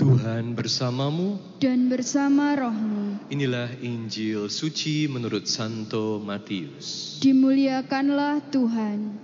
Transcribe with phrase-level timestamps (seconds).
[0.00, 3.20] Tuhan bersamamu dan bersama rohmu.
[3.28, 7.20] Inilah Injil suci menurut Santo Matius.
[7.20, 9.20] Dimuliakanlah Tuhan.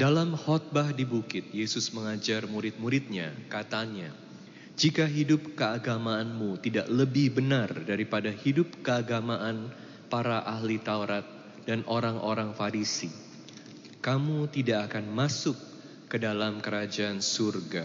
[0.00, 4.08] Dalam khotbah di bukit, Yesus mengajar murid-muridnya, katanya,
[4.72, 9.68] Jika hidup keagamaanmu tidak lebih benar daripada hidup keagamaan
[10.08, 11.28] para ahli Taurat
[11.68, 13.12] dan orang-orang Farisi,
[14.00, 15.67] kamu tidak akan masuk
[16.08, 17.84] ke dalam kerajaan surga.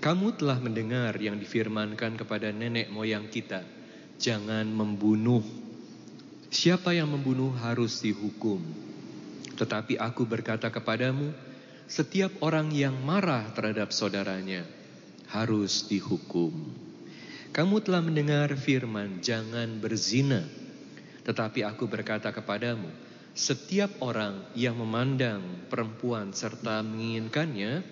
[0.00, 3.64] Kamu telah mendengar yang difirmankan kepada nenek moyang kita,
[4.16, 5.44] jangan membunuh.
[6.48, 8.60] Siapa yang membunuh harus dihukum.
[9.54, 11.32] Tetapi aku berkata kepadamu,
[11.84, 14.64] setiap orang yang marah terhadap saudaranya
[15.28, 16.52] harus dihukum.
[17.54, 20.42] Kamu telah mendengar firman, jangan berzina.
[21.22, 22.90] Tetapi aku berkata kepadamu,
[23.34, 27.82] setiap orang yang memandang perempuan serta menginginkannya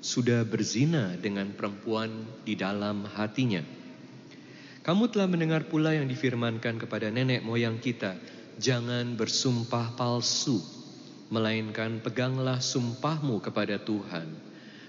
[0.00, 2.08] sudah berzina dengan perempuan
[2.48, 3.60] di dalam hatinya.
[4.80, 8.16] Kamu telah mendengar pula yang difirmankan kepada nenek moyang kita,
[8.56, 10.64] jangan bersumpah palsu,
[11.28, 14.24] melainkan peganglah sumpahmu kepada Tuhan.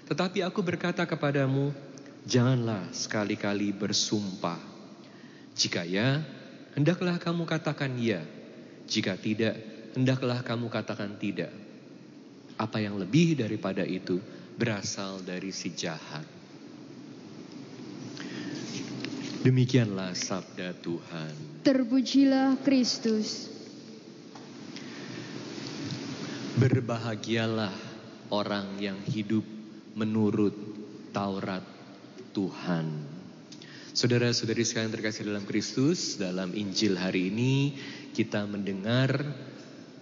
[0.08, 1.76] Tetapi aku berkata kepadamu,
[2.24, 4.58] janganlah sekali-kali bersumpah.
[5.52, 6.24] Jika ya,
[6.72, 8.24] hendaklah kamu katakan ya.
[8.88, 11.50] Jika tidak, hendaklah kamu katakan tidak.
[12.60, 14.20] Apa yang lebih daripada itu
[14.60, 16.26] berasal dari si jahat.
[19.40, 21.64] Demikianlah sabda Tuhan.
[21.64, 23.48] Terpujilah Kristus.
[26.60, 27.72] Berbahagialah
[28.28, 29.48] orang yang hidup
[29.96, 30.52] menurut
[31.16, 31.64] Taurat
[32.36, 33.16] Tuhan.
[33.96, 37.74] Saudara-saudari sekalian terkasih dalam Kristus, dalam Injil hari ini
[38.12, 39.24] kita mendengar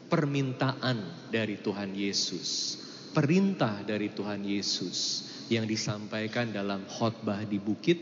[0.08, 2.80] permintaan dari Tuhan Yesus,
[3.12, 8.00] perintah dari Tuhan Yesus yang disampaikan dalam khotbah di bukit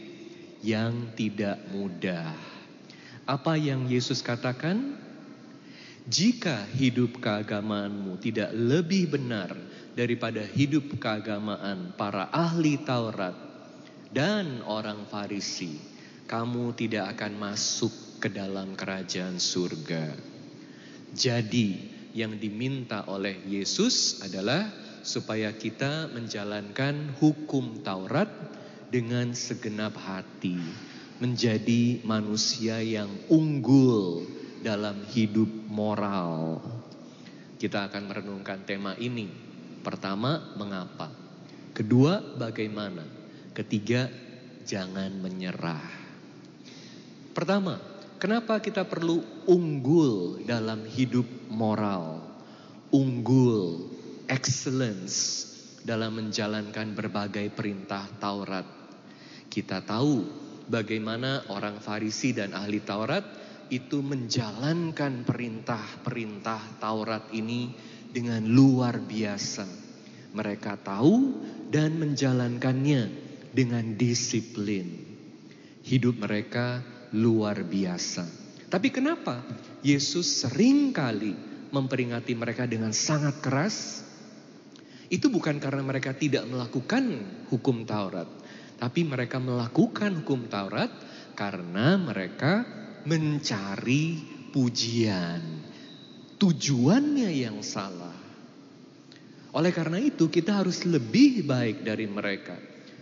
[0.63, 2.35] yang tidak mudah.
[3.27, 5.03] Apa yang Yesus katakan?
[6.07, 9.51] Jika hidup keagamaanmu tidak lebih benar
[9.99, 13.35] daripada hidup keagamaan para ahli Taurat
[14.15, 15.75] dan orang Farisi,
[16.31, 17.91] kamu tidak akan masuk
[18.23, 20.15] ke dalam kerajaan surga.
[21.11, 24.73] Jadi, yang diminta oleh Yesus adalah
[25.05, 28.33] supaya kita menjalankan hukum Taurat
[28.89, 30.57] dengan segenap hati,
[31.21, 34.25] menjadi manusia yang unggul
[34.65, 36.65] dalam hidup moral.
[37.61, 39.29] Kita akan merenungkan tema ini.
[39.85, 41.13] Pertama, mengapa?
[41.77, 43.05] Kedua, bagaimana?
[43.53, 44.09] Ketiga,
[44.65, 45.85] jangan menyerah.
[47.37, 47.77] Pertama,
[48.17, 52.25] Kenapa kita perlu unggul dalam hidup moral?
[52.89, 53.93] Unggul,
[54.25, 55.45] excellence
[55.85, 58.65] dalam menjalankan berbagai perintah Taurat.
[59.53, 60.25] Kita tahu
[60.65, 63.21] bagaimana orang Farisi dan ahli Taurat
[63.69, 67.69] itu menjalankan perintah-perintah Taurat ini
[68.09, 69.69] dengan luar biasa.
[70.33, 71.15] Mereka tahu
[71.69, 73.03] dan menjalankannya
[73.53, 75.05] dengan disiplin.
[75.85, 78.29] Hidup mereka luar biasa.
[78.69, 79.41] Tapi kenapa
[79.81, 81.33] Yesus sering kali
[81.73, 84.05] memperingati mereka dengan sangat keras?
[85.09, 88.27] Itu bukan karena mereka tidak melakukan hukum Taurat,
[88.77, 90.91] tapi mereka melakukan hukum Taurat
[91.39, 92.67] karena mereka
[93.07, 94.19] mencari
[94.51, 95.41] pujian.
[96.37, 98.13] Tujuannya yang salah.
[99.57, 102.59] Oleh karena itu, kita harus lebih baik dari mereka.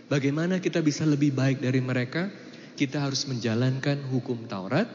[0.07, 2.31] Bagaimana kita bisa lebih baik dari mereka?
[2.75, 4.85] Kita harus menjalankan hukum Taurat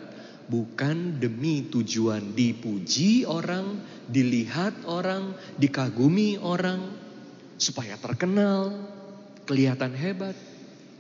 [0.51, 3.81] bukan demi tujuan dipuji orang,
[4.11, 6.91] dilihat orang, dikagumi orang,
[7.55, 8.75] supaya terkenal,
[9.47, 10.35] kelihatan hebat,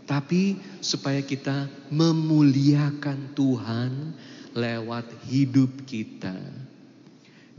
[0.06, 3.92] tapi supaya kita memuliakan Tuhan
[4.54, 6.38] lewat hidup kita.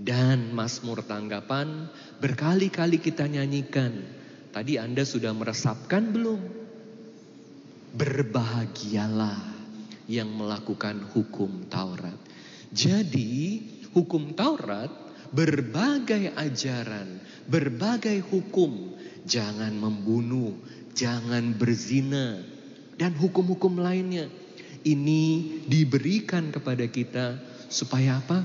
[0.01, 4.01] Dan Mazmur tanggapan berkali-kali kita nyanyikan.
[4.49, 6.60] Tadi Anda sudah meresapkan belum?
[7.91, 9.51] Berbahagialah
[10.07, 12.15] yang melakukan hukum Taurat.
[12.71, 14.91] Jadi, hukum Taurat
[15.31, 20.55] berbagai ajaran, berbagai hukum, jangan membunuh,
[20.91, 22.39] jangan berzina,
[22.99, 24.27] dan hukum-hukum lainnya.
[24.81, 25.23] Ini
[25.67, 27.39] diberikan kepada kita
[27.71, 28.43] supaya apa?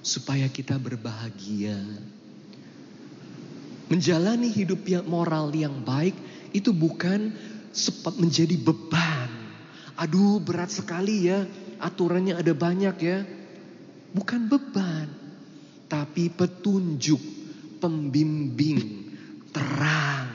[0.00, 1.76] Supaya kita berbahagia.
[3.88, 6.16] Menjalani hidup yang moral yang baik
[6.56, 7.34] itu bukan
[7.74, 9.30] sempat menjadi beban.
[9.98, 11.42] Aduh berat sekali ya,
[11.82, 13.26] aturannya ada banyak ya.
[14.14, 15.10] Bukan beban,
[15.90, 17.18] tapi petunjuk,
[17.82, 19.10] pembimbing,
[19.50, 20.30] terang.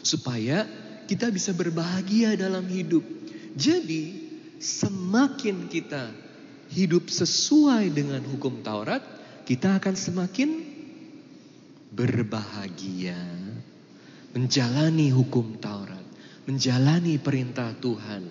[0.00, 0.64] supaya
[1.04, 3.04] kita bisa berbahagia dalam hidup.
[3.52, 4.16] Jadi,
[4.56, 6.08] semakin kita
[6.72, 9.04] hidup sesuai dengan hukum Taurat,
[9.44, 10.50] kita akan semakin
[11.90, 13.18] berbahagia,
[14.30, 16.04] menjalani hukum Taurat,
[16.46, 18.22] menjalani perintah Tuhan,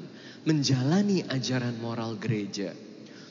[0.47, 2.71] menjalani ajaran moral gereja,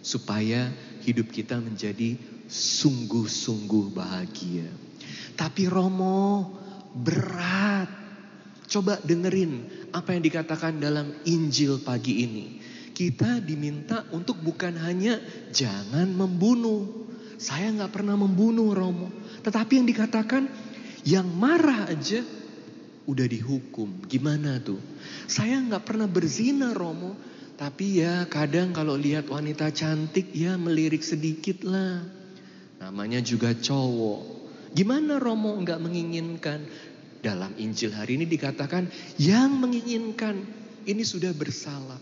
[0.04, 0.68] supaya
[1.04, 2.16] hidup kita menjadi
[2.48, 4.68] sungguh-sungguh bahagia.
[5.36, 6.50] Tapi Romo
[6.92, 7.88] berat.
[8.68, 9.64] Coba dengerin
[9.96, 12.46] apa yang dikatakan dalam Injil pagi ini.
[12.92, 15.16] Kita diminta untuk bukan hanya
[15.54, 17.06] jangan membunuh.
[17.38, 19.08] Saya nggak pernah membunuh Romo.
[19.40, 20.44] Tetapi yang dikatakan
[21.06, 22.20] yang marah aja
[23.08, 24.04] udah dihukum.
[24.04, 24.78] Gimana tuh?
[25.24, 27.16] Saya nggak pernah berzina Romo.
[27.58, 32.06] Tapi ya kadang kalau lihat wanita cantik ya melirik sedikit lah.
[32.78, 34.38] Namanya juga cowok.
[34.76, 36.60] Gimana Romo nggak menginginkan?
[37.18, 38.86] Dalam Injil hari ini dikatakan
[39.18, 40.38] yang menginginkan
[40.86, 41.98] ini sudah bersalah.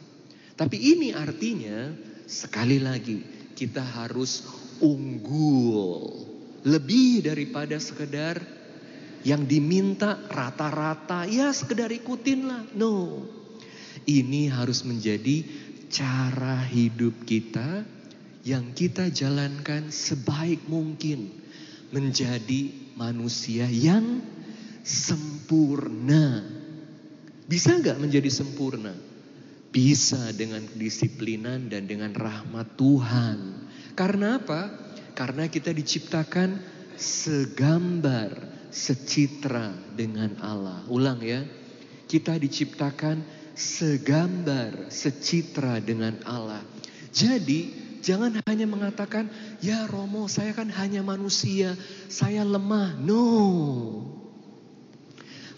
[0.53, 1.89] Tapi ini artinya
[2.29, 3.25] sekali lagi
[3.57, 4.45] kita harus
[4.85, 6.29] unggul.
[6.69, 8.45] Lebih daripada sekedar
[9.27, 12.63] yang diminta rata-rata ya sekedar ikutin lah.
[12.79, 13.27] No.
[14.07, 15.43] Ini harus menjadi
[15.91, 17.83] cara hidup kita
[18.47, 21.35] yang kita jalankan sebaik mungkin
[21.91, 24.23] menjadi manusia yang
[24.87, 26.47] sempurna.
[27.51, 28.95] Bisa nggak menjadi sempurna?
[29.75, 33.39] Bisa dengan kedisiplinan dan dengan rahmat Tuhan.
[33.99, 34.71] Karena apa?
[35.19, 36.63] Karena kita diciptakan
[36.95, 40.85] segambar, secitra dengan Allah.
[40.93, 41.41] Ulang ya.
[42.05, 43.25] Kita diciptakan
[43.57, 46.61] segambar, secitra dengan Allah.
[47.11, 49.27] Jadi Jangan hanya mengatakan,
[49.59, 51.75] ya Romo saya kan hanya manusia,
[52.07, 52.95] saya lemah.
[53.03, 53.27] No.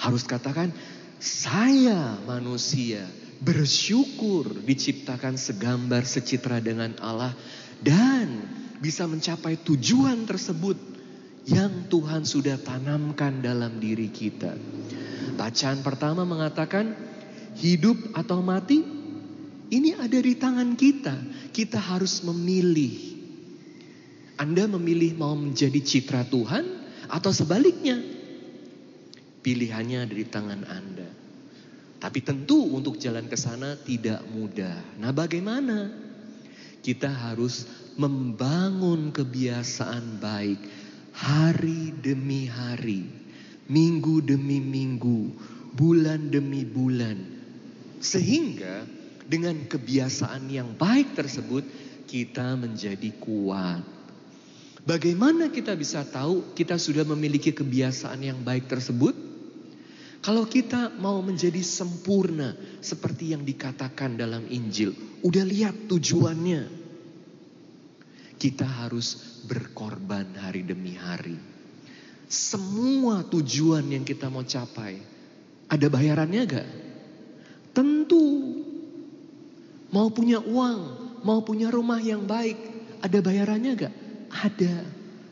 [0.01, 0.73] Harus katakan,
[1.21, 3.05] saya manusia
[3.45, 7.37] bersyukur diciptakan segambar secitra dengan Allah
[7.85, 8.49] dan
[8.81, 10.98] bisa mencapai tujuan tersebut
[11.49, 14.53] yang Tuhan sudah tanamkan dalam diri kita.
[15.41, 16.93] Bacaan pertama mengatakan
[17.57, 18.85] hidup atau mati
[19.73, 21.17] ini ada di tangan kita.
[21.53, 23.17] Kita harus memilih.
[24.37, 26.65] Anda memilih mau menjadi citra Tuhan
[27.09, 27.97] atau sebaliknya.
[29.41, 31.09] Pilihannya ada di tangan Anda.
[31.99, 35.01] Tapi tentu untuk jalan ke sana tidak mudah.
[35.03, 35.91] Nah, bagaimana?
[36.79, 37.67] Kita harus
[37.99, 40.61] membangun kebiasaan baik
[41.19, 43.03] hari demi hari,
[43.67, 45.35] minggu demi minggu,
[45.75, 47.19] bulan demi bulan.
[47.99, 48.87] Sehingga
[49.27, 51.67] dengan kebiasaan yang baik tersebut,
[52.07, 53.83] kita menjadi kuat.
[54.87, 59.13] Bagaimana kita bisa tahu kita sudah memiliki kebiasaan yang baik tersebut?
[60.23, 64.95] Kalau kita mau menjadi sempurna seperti yang dikatakan dalam Injil,
[65.27, 66.78] udah lihat tujuannya.
[68.39, 71.37] Kita harus berkorban hari demi hari.
[72.29, 75.01] Semua tujuan yang kita mau capai,
[75.67, 76.69] ada bayarannya gak?
[77.75, 78.59] Tentu
[79.89, 80.81] Mau punya uang,
[81.25, 82.61] mau punya rumah yang baik,
[83.01, 83.95] ada bayarannya gak?
[84.29, 84.85] Ada.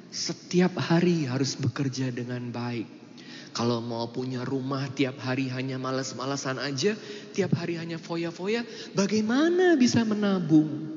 [0.08, 2.88] Setiap hari harus bekerja dengan baik.
[3.52, 6.96] Kalau mau punya rumah tiap hari hanya malas-malasan aja,
[7.36, 8.64] tiap hari hanya foya-foya,
[8.96, 10.95] bagaimana bisa menabung?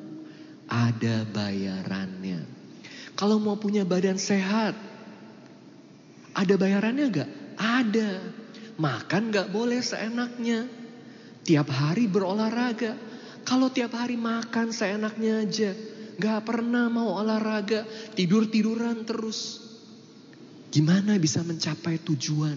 [0.70, 2.46] Ada bayarannya.
[3.18, 4.78] Kalau mau punya badan sehat,
[6.38, 7.30] ada bayarannya gak?
[7.58, 8.12] Ada.
[8.80, 10.70] Makan gak boleh seenaknya.
[11.44, 12.96] Tiap hari berolahraga.
[13.44, 15.74] Kalau tiap hari makan seenaknya aja,
[16.22, 17.84] gak pernah mau olahraga,
[18.14, 19.68] tidur-tiduran terus.
[20.70, 22.56] Gimana bisa mencapai tujuan?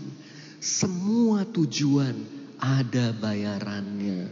[0.61, 2.12] Semua tujuan
[2.61, 4.28] ada bayarannya.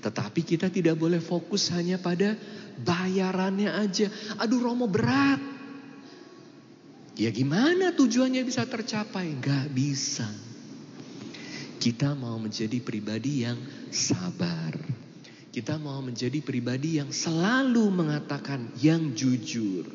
[0.00, 2.32] Tetapi kita tidak boleh fokus hanya pada
[2.78, 4.06] bayarannya aja.
[4.38, 5.40] Aduh Romo berat.
[7.20, 9.36] Ya gimana tujuannya bisa tercapai?
[9.42, 10.24] Gak bisa.
[11.80, 13.60] Kita mau menjadi pribadi yang
[13.92, 14.76] sabar.
[15.50, 19.88] Kita mau menjadi pribadi yang selalu mengatakan yang jujur.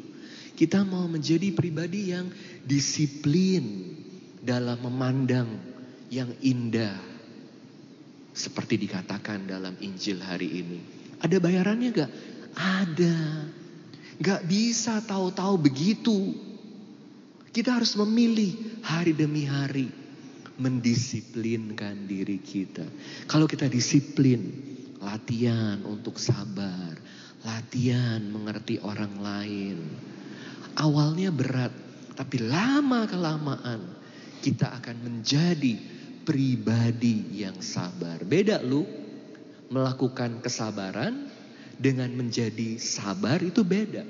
[0.55, 2.27] Kita mau menjadi pribadi yang
[2.65, 3.95] disiplin
[4.43, 5.49] dalam memandang
[6.13, 6.99] yang indah.
[8.35, 10.79] Seperti dikatakan dalam Injil hari ini.
[11.23, 12.11] Ada bayarannya gak?
[12.55, 13.47] Ada.
[14.19, 16.33] Gak bisa tahu-tahu begitu.
[17.51, 19.91] Kita harus memilih hari demi hari.
[20.55, 22.87] Mendisiplinkan diri kita.
[23.27, 24.39] Kalau kita disiplin,
[25.03, 26.95] latihan untuk sabar,
[27.43, 29.77] latihan mengerti orang lain.
[30.79, 31.75] Awalnya berat,
[32.15, 33.83] tapi lama kelamaan
[34.39, 35.75] kita akan menjadi
[36.23, 38.23] pribadi yang sabar.
[38.25, 38.83] Beda lu
[39.69, 41.24] melakukan kesabaran
[41.79, 44.03] dengan menjadi sabar itu beda.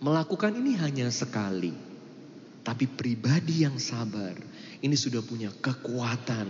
[0.00, 1.72] Melakukan ini hanya sekali.
[2.60, 4.36] Tapi pribadi yang sabar
[4.80, 6.48] ini sudah punya kekuatan.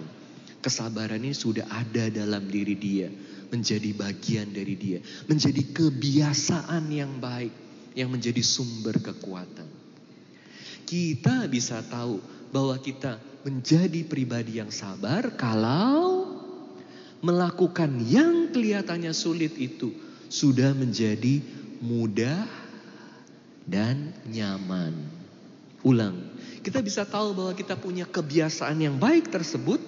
[0.60, 3.08] Kesabaran ini sudah ada dalam diri dia,
[3.48, 7.48] menjadi bagian dari dia, menjadi kebiasaan yang baik
[7.96, 9.64] yang menjadi sumber kekuatan.
[10.84, 12.20] Kita bisa tahu
[12.52, 13.16] bahwa kita
[13.46, 16.19] menjadi pribadi yang sabar kalau
[17.20, 19.92] melakukan yang kelihatannya sulit itu
[20.32, 21.40] sudah menjadi
[21.80, 22.48] mudah
[23.68, 24.92] dan nyaman.
[25.80, 26.16] Ulang,
[26.60, 29.80] kita bisa tahu bahwa kita punya kebiasaan yang baik tersebut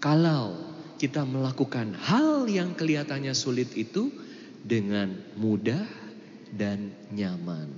[0.00, 0.56] kalau
[0.96, 4.08] kita melakukan hal yang kelihatannya sulit itu
[4.64, 5.84] dengan mudah
[6.56, 7.68] dan nyaman.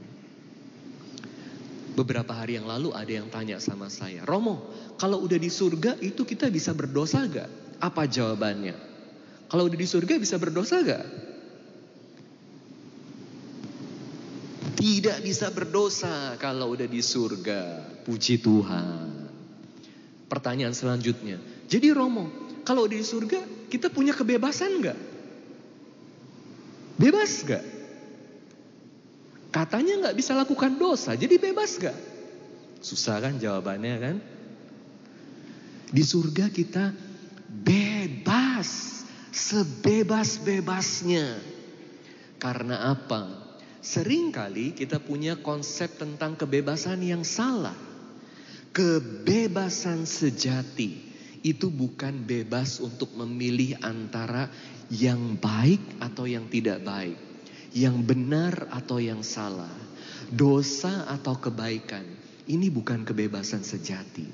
[1.96, 4.68] Beberapa hari yang lalu ada yang tanya sama saya, Romo,
[5.00, 7.65] kalau udah di surga itu kita bisa berdosa gak?
[7.80, 8.76] Apa jawabannya?
[9.46, 11.04] Kalau udah di surga bisa berdosa gak?
[14.76, 17.84] Tidak bisa berdosa kalau udah di surga.
[18.04, 19.08] Puji Tuhan.
[20.26, 21.38] Pertanyaan selanjutnya.
[21.70, 22.28] Jadi Romo,
[22.66, 24.98] kalau udah di surga kita punya kebebasan gak?
[26.96, 27.64] Bebas gak?
[29.54, 31.96] Katanya gak bisa lakukan dosa, jadi bebas gak?
[32.82, 34.16] Susah kan jawabannya kan?
[35.86, 37.05] Di surga kita
[37.48, 41.38] bebas, sebebas-bebasnya.
[42.36, 43.46] Karena apa?
[43.80, 47.78] Seringkali kita punya konsep tentang kebebasan yang salah.
[48.74, 51.06] Kebebasan sejati
[51.46, 54.50] itu bukan bebas untuk memilih antara
[54.90, 57.16] yang baik atau yang tidak baik,
[57.70, 59.70] yang benar atau yang salah,
[60.28, 62.02] dosa atau kebaikan.
[62.46, 64.26] Ini bukan kebebasan sejati.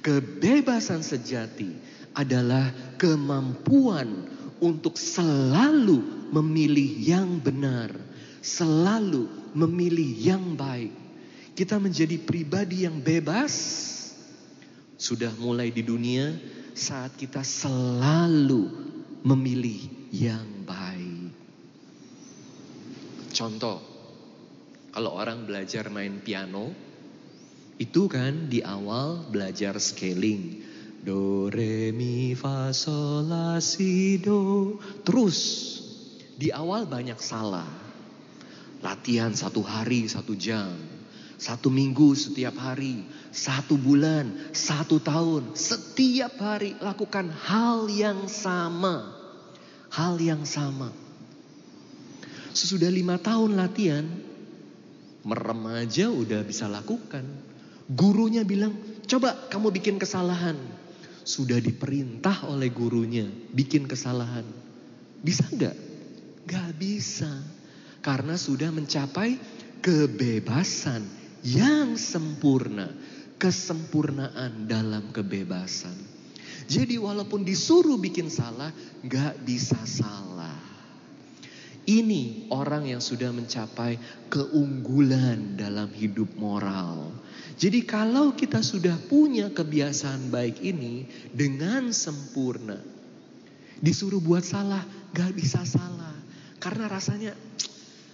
[0.00, 1.68] Kebebasan sejati
[2.14, 4.26] adalah kemampuan
[4.60, 10.92] untuk selalu memilih yang benar selalu memilih yang baik.
[11.52, 13.52] Kita menjadi pribadi yang bebas.
[15.00, 16.36] Sudah mulai di dunia
[16.76, 18.68] saat kita selalu
[19.24, 21.32] memilih yang baik.
[23.32, 23.80] Contoh,
[24.92, 26.72] kalau orang belajar main piano,
[27.80, 30.68] itu kan di awal belajar scaling.
[31.00, 34.76] Do, re, mi, fa, sol, la, si, do.
[35.00, 35.38] Terus,
[36.36, 37.68] di awal banyak salah.
[38.84, 40.76] Latihan satu hari, satu jam.
[41.40, 43.00] Satu minggu setiap hari.
[43.32, 45.56] Satu bulan, satu tahun.
[45.56, 49.16] Setiap hari lakukan hal yang sama.
[49.88, 50.92] Hal yang sama.
[52.52, 54.04] Sesudah lima tahun latihan.
[55.24, 57.24] Merem aja udah bisa lakukan.
[57.88, 58.76] Gurunya bilang,
[59.08, 60.79] coba kamu bikin kesalahan.
[61.22, 64.46] Sudah diperintah oleh gurunya bikin kesalahan.
[65.20, 65.76] Bisa gak?
[66.48, 67.30] Gak bisa.
[68.00, 69.36] Karena sudah mencapai
[69.84, 71.04] kebebasan
[71.44, 72.88] yang sempurna.
[73.40, 75.96] Kesempurnaan dalam kebebasan.
[76.68, 78.68] Jadi walaupun disuruh bikin salah,
[79.00, 80.69] gak bisa salah.
[81.90, 83.98] Ini orang yang sudah mencapai
[84.30, 87.10] keunggulan dalam hidup moral.
[87.58, 92.78] Jadi kalau kita sudah punya kebiasaan baik ini dengan sempurna.
[93.82, 96.14] Disuruh buat salah, gak bisa salah.
[96.60, 97.32] Karena rasanya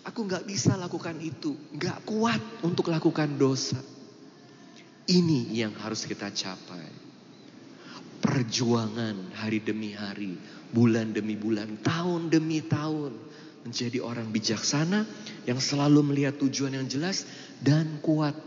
[0.06, 3.82] Aku nggak bisa lakukan itu, nggak kuat untuk lakukan dosa.
[5.06, 6.86] Ini yang harus kita capai.
[8.22, 10.38] Perjuangan hari demi hari,
[10.70, 13.18] bulan demi bulan, tahun demi tahun.
[13.66, 15.02] Menjadi orang bijaksana
[15.42, 17.26] yang selalu melihat tujuan yang jelas
[17.58, 18.38] dan kuat.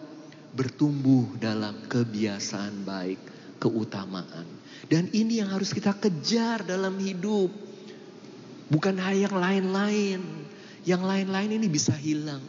[0.49, 3.19] Bertumbuh dalam kebiasaan baik,
[3.59, 4.47] keutamaan.
[4.87, 7.51] Dan ini yang harus kita kejar dalam hidup.
[8.71, 10.23] Bukan hal yang lain-lain.
[10.87, 12.41] Yang lain-lain ini bisa hilang.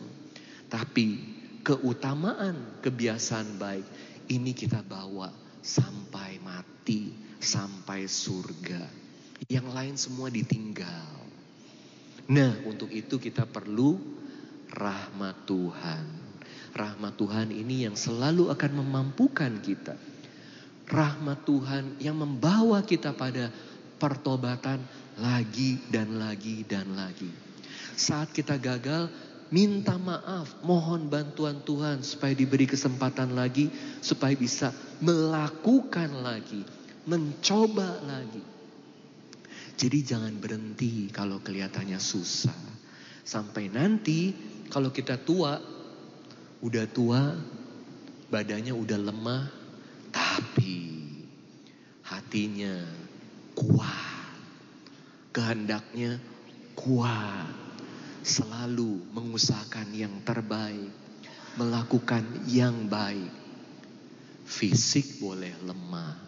[0.70, 1.18] Tapi
[1.66, 3.84] keutamaan kebiasaan baik
[4.30, 5.28] ini kita bawa
[5.60, 8.86] sampai mati, sampai surga.
[9.50, 11.29] Yang lain semua ditinggal.
[12.30, 13.98] Nah, untuk itu kita perlu
[14.70, 16.04] rahmat Tuhan.
[16.70, 19.98] Rahmat Tuhan ini yang selalu akan memampukan kita.
[20.86, 23.50] Rahmat Tuhan yang membawa kita pada
[23.98, 24.78] pertobatan
[25.18, 27.30] lagi dan lagi dan lagi.
[27.98, 29.10] Saat kita gagal,
[29.50, 34.70] minta maaf, mohon bantuan Tuhan supaya diberi kesempatan lagi, supaya bisa
[35.02, 36.62] melakukan lagi,
[37.10, 38.59] mencoba lagi.
[39.76, 42.56] Jadi jangan berhenti kalau kelihatannya susah.
[43.26, 44.34] Sampai nanti
[44.70, 45.58] kalau kita tua,
[46.62, 47.34] udah tua,
[48.30, 49.44] badannya udah lemah,
[50.10, 51.02] tapi
[52.06, 52.82] hatinya
[53.54, 54.34] kuat,
[55.34, 56.18] kehendaknya
[56.78, 57.50] kuat,
[58.22, 60.90] selalu mengusahakan yang terbaik,
[61.58, 63.30] melakukan yang baik.
[64.50, 66.18] Fisik boleh lemah,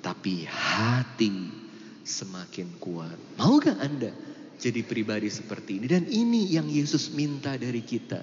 [0.00, 1.61] tapi hati
[2.02, 3.14] semakin kuat.
[3.38, 4.12] Mau gak Anda
[4.58, 5.86] jadi pribadi seperti ini?
[5.88, 8.22] Dan ini yang Yesus minta dari kita.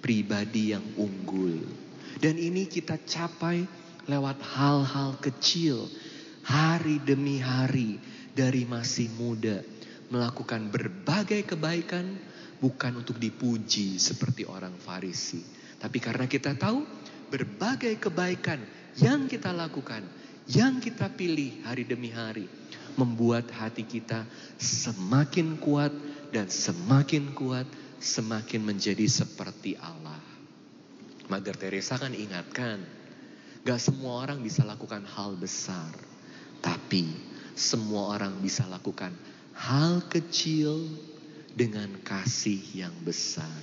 [0.00, 1.64] Pribadi yang unggul.
[2.20, 3.64] Dan ini kita capai
[4.04, 5.88] lewat hal-hal kecil.
[6.44, 7.96] Hari demi hari
[8.36, 9.64] dari masih muda.
[10.12, 12.04] Melakukan berbagai kebaikan
[12.60, 15.40] bukan untuk dipuji seperti orang Farisi.
[15.80, 16.84] Tapi karena kita tahu
[17.32, 18.60] berbagai kebaikan
[19.00, 20.04] yang kita lakukan,
[20.48, 22.46] yang kita pilih hari demi hari,
[22.94, 24.26] membuat hati kita
[24.58, 25.90] semakin kuat
[26.30, 27.66] dan semakin kuat,
[27.98, 30.18] semakin menjadi seperti Allah.
[31.30, 32.84] Mother Teresa kan ingatkan,
[33.64, 35.94] gak semua orang bisa lakukan hal besar,
[36.60, 37.08] tapi
[37.56, 39.14] semua orang bisa lakukan
[39.54, 40.84] hal kecil
[41.54, 43.62] dengan kasih yang besar.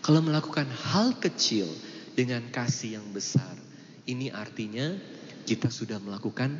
[0.00, 1.66] Kalau melakukan hal kecil
[2.14, 3.58] dengan kasih yang besar,
[4.06, 4.94] ini artinya
[5.44, 6.56] kita sudah melakukan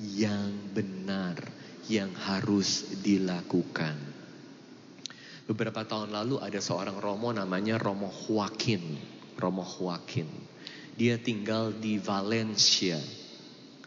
[0.00, 1.40] yang benar,
[1.88, 3.96] yang harus dilakukan.
[5.46, 8.98] Beberapa tahun lalu ada seorang Romo namanya Romo Joaquin.
[9.38, 10.26] Romo Joaquin.
[10.98, 12.98] Dia tinggal di Valencia.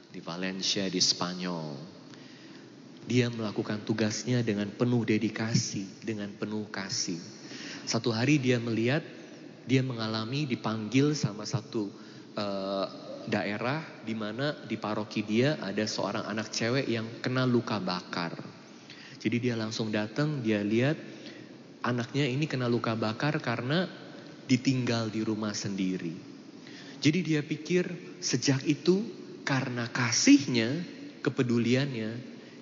[0.09, 1.75] Di Valencia di Spanyol.
[3.09, 7.19] Dia melakukan tugasnya dengan penuh dedikasi, dengan penuh kasih.
[7.83, 9.01] Satu hari dia melihat,
[9.65, 11.89] dia mengalami dipanggil sama satu
[12.37, 12.87] uh,
[13.27, 18.31] daerah di mana di paroki dia ada seorang anak cewek yang kena luka bakar.
[19.19, 20.95] Jadi dia langsung datang, dia lihat
[21.83, 23.89] anaknya ini kena luka bakar karena
[24.47, 26.15] ditinggal di rumah sendiri.
[26.99, 29.03] Jadi dia pikir sejak itu
[29.43, 30.83] karena kasihnya,
[31.19, 32.11] kepeduliannya,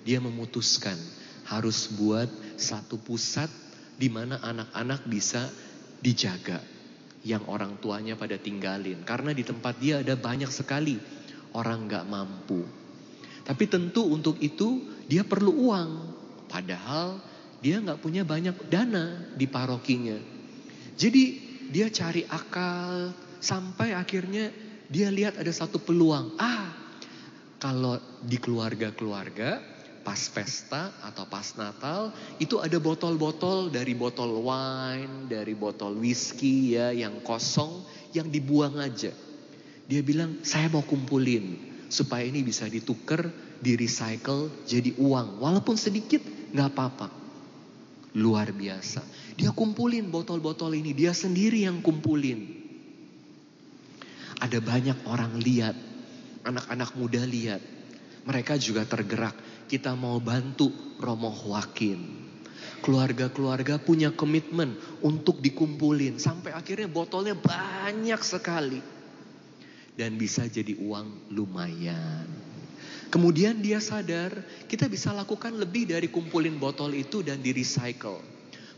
[0.02, 0.98] dia memutuskan
[1.46, 3.50] harus buat satu pusat
[3.98, 5.50] di mana anak-anak bisa
[6.02, 6.77] dijaga
[7.28, 9.04] yang orang tuanya pada tinggalin.
[9.04, 10.96] Karena di tempat dia ada banyak sekali
[11.52, 12.63] orang gak mampu.
[13.44, 15.92] Tapi tentu untuk itu dia perlu uang.
[16.48, 17.20] Padahal
[17.60, 20.16] dia gak punya banyak dana di parokinya.
[20.96, 21.24] Jadi
[21.68, 23.12] dia cari akal
[23.44, 24.48] sampai akhirnya
[24.88, 26.40] dia lihat ada satu peluang.
[26.40, 26.72] Ah,
[27.60, 29.77] kalau di keluarga-keluarga
[30.08, 36.96] pas pesta atau pas Natal itu ada botol-botol dari botol wine, dari botol whisky ya
[36.96, 37.84] yang kosong
[38.15, 39.12] yang dibuang aja.
[39.84, 41.60] Dia bilang saya mau kumpulin
[41.91, 43.28] supaya ini bisa ditukar,
[43.60, 46.24] di recycle jadi uang walaupun sedikit
[46.56, 47.08] nggak apa-apa.
[48.15, 49.04] Luar biasa.
[49.36, 52.48] Dia kumpulin botol-botol ini, dia sendiri yang kumpulin.
[54.39, 55.76] Ada banyak orang lihat,
[56.48, 57.60] anak-anak muda lihat.
[58.24, 59.36] Mereka juga tergerak
[59.67, 62.25] kita mau bantu Romo Joaquin.
[62.82, 66.17] Keluarga-keluarga punya komitmen untuk dikumpulin.
[66.17, 68.80] Sampai akhirnya botolnya banyak sekali.
[69.97, 72.25] Dan bisa jadi uang lumayan.
[73.08, 74.36] Kemudian dia sadar
[74.67, 78.23] kita bisa lakukan lebih dari kumpulin botol itu dan di recycle.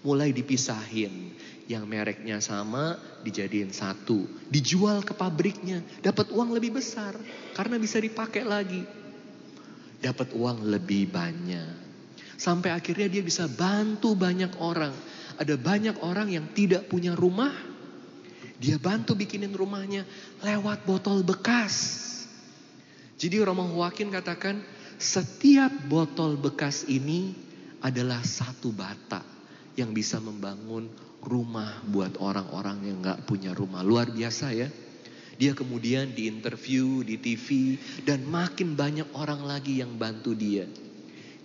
[0.01, 1.35] Mulai dipisahin.
[1.69, 4.25] Yang mereknya sama dijadiin satu.
[4.49, 5.85] Dijual ke pabriknya.
[6.01, 7.13] Dapat uang lebih besar.
[7.53, 8.81] Karena bisa dipakai lagi
[9.99, 11.87] dapat uang lebih banyak.
[12.39, 14.95] Sampai akhirnya dia bisa bantu banyak orang.
[15.35, 17.51] Ada banyak orang yang tidak punya rumah.
[18.59, 20.03] Dia bantu bikinin rumahnya
[20.43, 22.07] lewat botol bekas.
[23.19, 24.63] Jadi Romo Joaquin katakan
[24.99, 27.35] setiap botol bekas ini
[27.83, 29.23] adalah satu bata
[29.79, 30.91] yang bisa membangun
[31.23, 33.83] rumah buat orang-orang yang gak punya rumah.
[33.83, 34.67] Luar biasa ya.
[35.39, 40.67] Dia kemudian diinterview di TV dan makin banyak orang lagi yang bantu dia.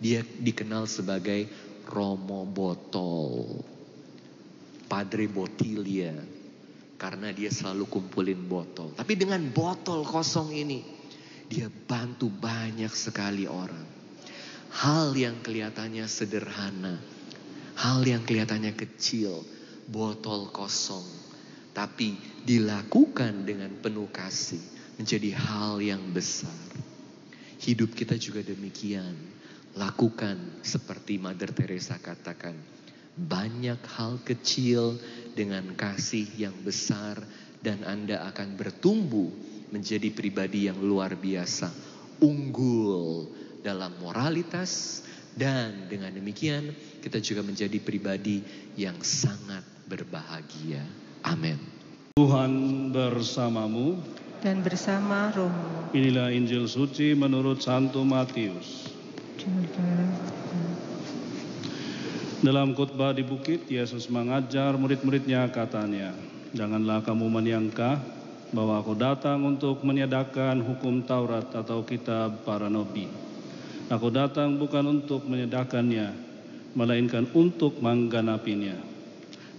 [0.02, 1.46] Dia dikenal sebagai
[1.86, 3.62] Romo Botol.
[4.90, 6.10] Padre Botilia.
[6.98, 8.94] Karena dia selalu kumpulin botol.
[8.98, 10.82] Tapi dengan botol kosong ini.
[11.46, 13.86] Dia bantu banyak sekali orang.
[14.74, 16.98] Hal yang kelihatannya sederhana.
[17.78, 19.46] Hal yang kelihatannya kecil.
[19.86, 21.23] Botol kosong
[21.74, 22.14] tapi
[22.46, 24.62] dilakukan dengan penuh kasih
[24.94, 26.54] menjadi hal yang besar.
[27.58, 29.34] Hidup kita juga demikian.
[29.74, 32.54] Lakukan seperti Mother Teresa katakan.
[33.14, 34.98] Banyak hal kecil
[35.34, 37.18] dengan kasih yang besar
[37.58, 39.30] dan Anda akan bertumbuh
[39.74, 41.70] menjadi pribadi yang luar biasa.
[42.22, 43.26] Unggul
[43.66, 45.02] dalam moralitas
[45.34, 46.70] dan dengan demikian
[47.02, 48.42] kita juga menjadi pribadi
[48.78, 51.03] yang sangat berbahagia.
[51.24, 51.56] Amin.
[52.14, 52.52] Tuhan
[52.92, 53.96] bersamamu
[54.44, 55.90] dan bersama rohmu.
[55.96, 58.92] Inilah Injil suci menurut Santo Matius.
[62.44, 66.12] Dalam khotbah di bukit, Yesus mengajar murid-muridnya katanya,
[66.54, 67.98] Janganlah kamu menyangka
[68.54, 73.10] bahwa aku datang untuk meniadakan hukum Taurat atau kitab para nabi.
[73.90, 76.14] Aku datang bukan untuk meniadakannya,
[76.78, 78.93] melainkan untuk mengganapinya.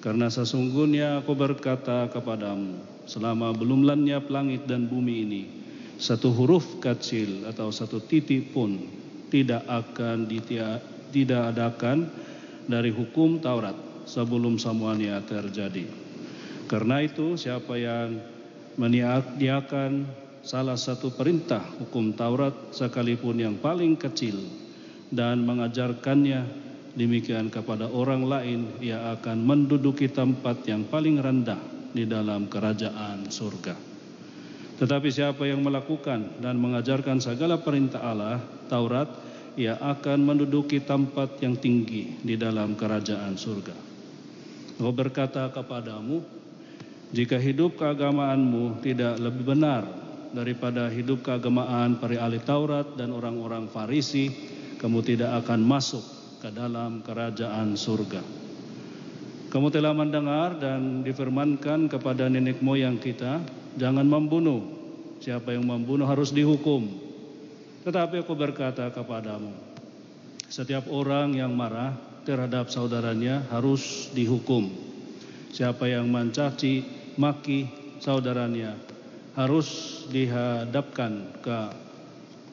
[0.06, 2.78] Karena sesungguhnya aku berkata kepadamu,
[3.10, 5.44] selama belum lenyap langit dan bumi ini,
[5.98, 8.86] satu huruf kecil atau satu titik pun
[9.34, 10.78] tidak akan ditia,
[11.10, 12.06] tidak adakan
[12.70, 13.74] dari hukum Taurat
[14.06, 15.90] sebelum semuanya terjadi.
[16.70, 18.22] Karena itu siapa yang
[18.78, 20.06] meniadakan
[20.46, 24.38] salah satu perintah hukum Taurat sekalipun yang paling kecil
[25.10, 26.46] dan mengajarkannya
[26.96, 31.60] demikian kepada orang lain ia akan menduduki tempat yang paling rendah
[31.92, 33.76] di dalam kerajaan surga.
[34.76, 39.08] Tetapi siapa yang melakukan dan mengajarkan segala perintah Allah, Taurat,
[39.56, 43.76] ia akan menduduki tempat yang tinggi di dalam kerajaan surga.
[44.76, 46.20] Aku berkata kepadamu,
[47.16, 49.88] jika hidup keagamaanmu tidak lebih benar
[50.36, 54.28] daripada hidup keagamaan para ahli Taurat dan orang-orang Farisi,
[54.76, 56.15] kamu tidak akan masuk
[56.46, 58.22] ke dalam kerajaan surga.
[59.50, 63.42] Kamu telah mendengar dan difirmankan kepada nenek moyang kita,
[63.82, 64.62] jangan membunuh.
[65.26, 66.86] Siapa yang membunuh harus dihukum.
[67.82, 69.58] Tetapi aku berkata kepadamu,
[70.46, 71.98] setiap orang yang marah
[72.30, 74.70] terhadap saudaranya harus dihukum.
[75.50, 76.86] Siapa yang mencaci
[77.18, 77.66] maki
[77.98, 78.78] saudaranya
[79.34, 81.58] harus dihadapkan ke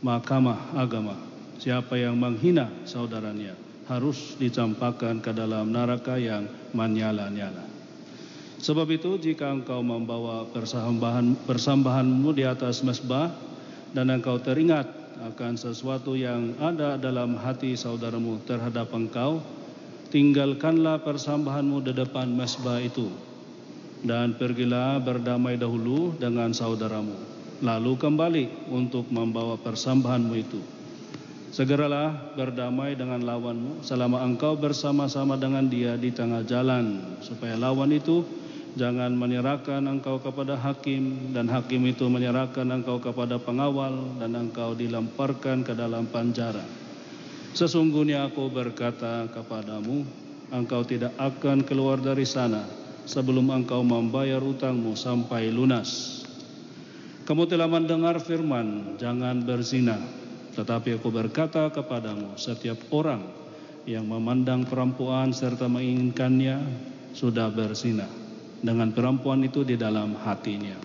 [0.01, 1.21] mahkamah agama.
[1.61, 7.67] Siapa yang menghina saudaranya harus dicampakkan ke dalam neraka yang menyala-nyala.
[8.63, 13.35] Sebab itu jika engkau membawa persambahan persambahanmu di atas mesbah
[13.91, 14.87] dan engkau teringat
[15.23, 19.43] akan sesuatu yang ada dalam hati saudaramu terhadap engkau,
[20.15, 23.11] tinggalkanlah persambahanmu di depan mesbah itu
[24.03, 27.15] dan pergilah berdamai dahulu dengan saudaramu.
[27.63, 30.82] Lalu kembali untuk membawa persambahanmu itu.
[31.53, 38.25] Segeralah berdamai dengan lawanmu selama engkau bersama-sama dengan dia di tengah jalan, supaya lawan itu
[38.73, 45.61] jangan menyerahkan engkau kepada hakim, dan hakim itu menyerahkan engkau kepada pengawal, dan engkau dilemparkan
[45.61, 46.65] ke dalam penjara.
[47.53, 50.09] Sesungguhnya aku berkata kepadamu,
[50.57, 52.65] engkau tidak akan keluar dari sana
[53.05, 56.25] sebelum engkau membayar utangmu sampai lunas.
[57.29, 60.22] Kamu telah mendengar firman, jangan berzina.
[60.53, 63.25] Tetapi aku berkata kepadamu, setiap orang
[63.89, 66.61] yang memandang perempuan serta menginginkannya
[67.17, 68.07] sudah berzina
[68.63, 70.79] dengan perempuan itu di dalam hatinya.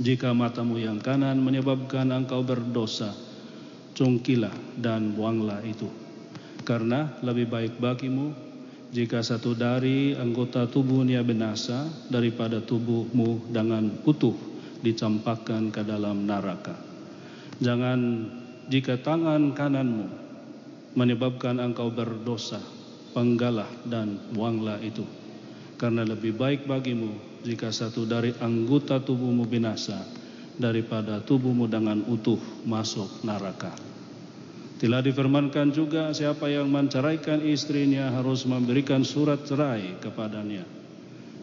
[0.00, 3.12] Jika matamu yang kanan menyebabkan engkau berdosa,
[3.92, 5.92] cungkilah dan buanglah itu.
[6.64, 8.32] Karena lebih baik bagimu
[8.90, 14.34] jika satu dari anggota tubuhnya binasa daripada tubuhmu dengan utuh
[14.80, 16.74] dicampakkan ke dalam neraka.
[17.60, 18.00] Jangan
[18.70, 20.06] jika tangan kananmu
[20.94, 22.62] menyebabkan engkau berdosa,
[23.10, 25.02] penggalah dan buanglah itu.
[25.74, 29.98] Karena lebih baik bagimu jika satu dari anggota tubuhmu binasa
[30.54, 33.74] daripada tubuhmu dengan utuh masuk neraka.
[34.78, 40.64] Telah difirmankan juga siapa yang menceraikan istrinya harus memberikan surat cerai kepadanya.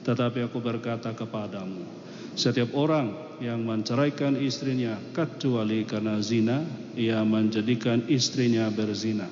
[0.08, 2.07] Tetapi aku berkata kepadamu,
[2.38, 6.62] setiap orang yang menceraikan istrinya kecuali karena zina,
[6.94, 9.26] ia menjadikan istrinya berzina.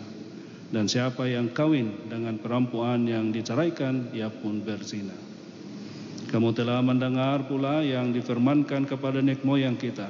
[0.74, 5.14] Dan siapa yang kawin dengan perempuan yang diceraikan, ia pun berzina.
[6.26, 10.10] Kamu telah mendengar pula yang difirmankan kepada nek moyang kita.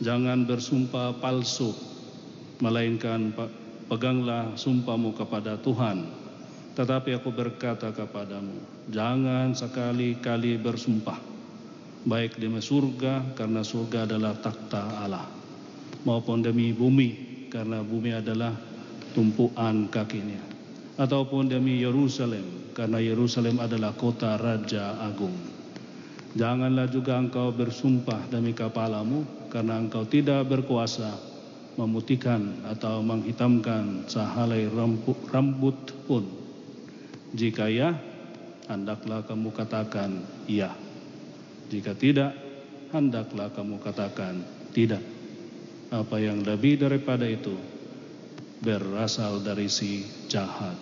[0.00, 1.76] Jangan bersumpah palsu,
[2.64, 3.36] melainkan
[3.92, 6.08] peganglah sumpahmu kepada Tuhan.
[6.76, 8.56] Tetapi aku berkata kepadamu,
[8.92, 11.35] jangan sekali-kali bersumpah,
[12.06, 15.26] baik demi surga karena surga adalah takhta Allah,
[16.06, 17.10] maupun demi bumi
[17.50, 18.54] karena bumi adalah
[19.10, 20.38] tumpuan kakinya,
[21.02, 25.34] ataupun demi Yerusalem karena Yerusalem adalah kota Raja Agung.
[26.36, 31.10] Janganlah juga engkau bersumpah demi kepalamu karena engkau tidak berkuasa
[31.80, 34.68] memutihkan atau menghitamkan sehelai
[35.32, 36.24] rambut pun.
[37.32, 37.96] Jika ya,
[38.68, 40.85] hendaklah kamu katakan ya.
[41.66, 42.34] Jika tidak,
[42.94, 45.02] hendaklah kamu katakan tidak.
[45.90, 47.54] Apa yang lebih daripada itu
[48.62, 50.74] berasal dari si jahat.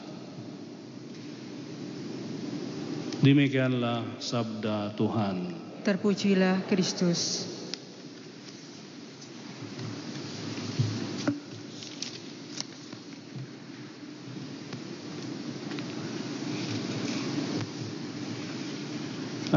[3.24, 5.36] Demikianlah sabda Tuhan.
[5.84, 7.53] Terpujilah Kristus.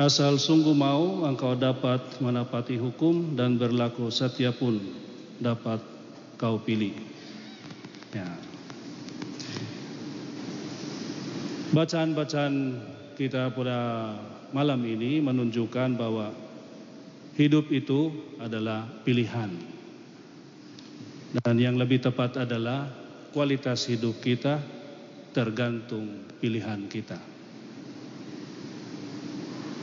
[0.07, 4.79] Asal sungguh mau engkau dapat menapati hukum dan berlaku setia pun
[5.35, 5.83] dapat
[6.39, 6.95] kau pilih.
[8.15, 8.23] Ya.
[11.75, 12.79] Bacaan-bacaan
[13.19, 13.79] kita pada
[14.55, 16.31] malam ini menunjukkan bahwa
[17.35, 18.07] hidup itu
[18.39, 19.51] adalah pilihan.
[21.43, 22.87] Dan yang lebih tepat adalah
[23.35, 24.63] kualitas hidup kita
[25.35, 27.19] tergantung pilihan kita.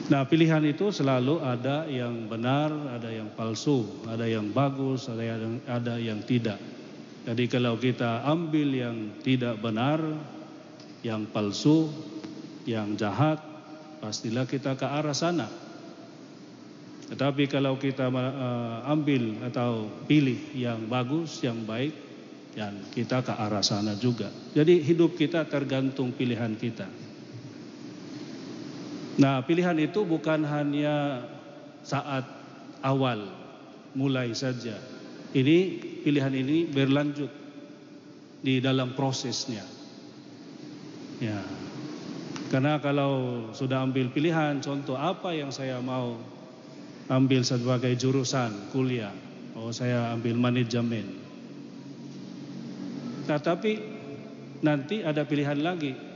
[0.05, 5.57] Nah, pilihan itu selalu ada yang benar, ada yang palsu, ada yang bagus, ada yang
[5.65, 6.61] ada yang tidak.
[7.25, 9.97] Jadi kalau kita ambil yang tidak benar,
[11.01, 11.89] yang palsu,
[12.69, 13.41] yang jahat,
[14.05, 15.49] pastilah kita ke arah sana.
[17.09, 21.97] Tetapi kalau kita uh, ambil atau pilih yang bagus, yang baik,
[22.53, 24.29] dan kita ke arah sana juga.
[24.53, 26.89] Jadi hidup kita tergantung pilihan kita.
[29.15, 31.23] Nah, pilihan itu bukan hanya
[31.87, 32.27] saat
[32.83, 33.31] awal
[33.95, 34.75] mulai saja.
[35.35, 35.59] Ini
[36.03, 37.31] pilihan ini berlanjut
[38.43, 39.63] di dalam prosesnya.
[41.23, 41.39] Ya.
[42.51, 46.19] Karena kalau sudah ambil pilihan, contoh apa yang saya mau
[47.11, 49.15] ambil sebagai jurusan kuliah.
[49.55, 51.07] Oh, saya ambil manajemen.
[53.25, 53.79] Nah, tapi
[54.61, 56.14] nanti ada pilihan lagi.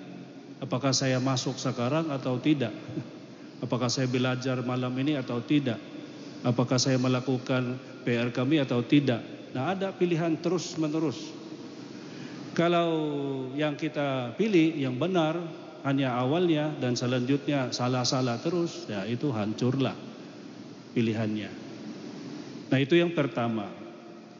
[0.59, 2.75] Apakah saya masuk sekarang atau tidak?
[3.63, 5.79] Apakah saya belajar malam ini atau tidak?
[6.47, 9.23] Apakah saya melakukan PR kami atau tidak?
[9.55, 11.19] Nah, ada pilihan terus menerus.
[12.55, 12.91] Kalau
[13.55, 15.39] yang kita pilih yang benar
[15.87, 19.95] hanya awalnya dan selanjutnya salah-salah terus, ya itu hancurlah
[20.91, 21.51] pilihannya.
[22.69, 23.71] Nah itu yang pertama.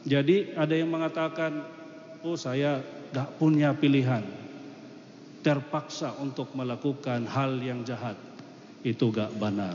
[0.03, 1.63] Jadi ada yang mengatakan,
[2.23, 2.83] oh saya
[3.15, 4.23] gak punya pilihan.
[5.49, 8.13] Terpaksa untuk melakukan hal yang jahat.
[8.85, 9.73] Itu gak benar.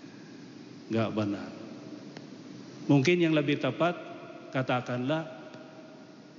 [0.96, 1.52] Gak benar.
[2.88, 3.92] Mungkin yang lebih tepat
[4.48, 5.38] katakanlah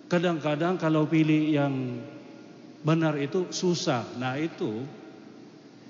[0.09, 2.01] Kadang-kadang kalau pilih yang
[2.81, 4.01] benar itu susah.
[4.17, 4.81] Nah itu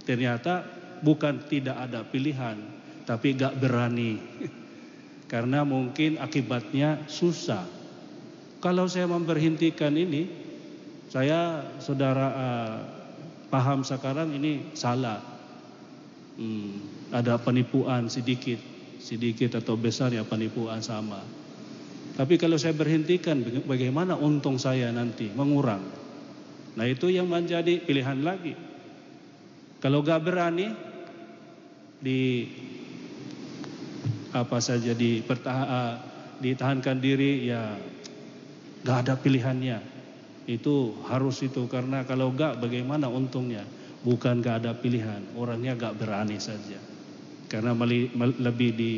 [0.03, 0.67] ternyata
[0.99, 2.59] bukan tidak ada pilihan,
[3.07, 4.19] tapi gak berani.
[5.31, 7.63] Karena mungkin akibatnya susah.
[8.59, 10.27] Kalau saya memberhentikan ini,
[11.09, 12.77] saya saudara uh,
[13.49, 15.19] paham sekarang ini salah.
[16.39, 16.79] Hmm,
[17.11, 18.61] ada penipuan sedikit,
[19.01, 21.19] sedikit atau besar ya penipuan sama.
[22.15, 25.83] Tapi kalau saya berhentikan, bagaimana untung saya nanti mengurang?
[26.77, 28.55] Nah itu yang menjadi pilihan lagi.
[29.83, 30.71] Kalau gak berani
[31.99, 32.47] di
[34.31, 35.97] apa saja di pertahan,
[36.39, 37.75] ditahankan diri ya
[38.85, 39.98] gak ada pilihannya.
[40.49, 43.61] Itu harus itu karena kalau gak bagaimana untungnya?
[44.01, 46.81] Bukan gak ada pilihan, orangnya gak berani saja.
[47.45, 47.77] Karena
[48.17, 48.93] lebih di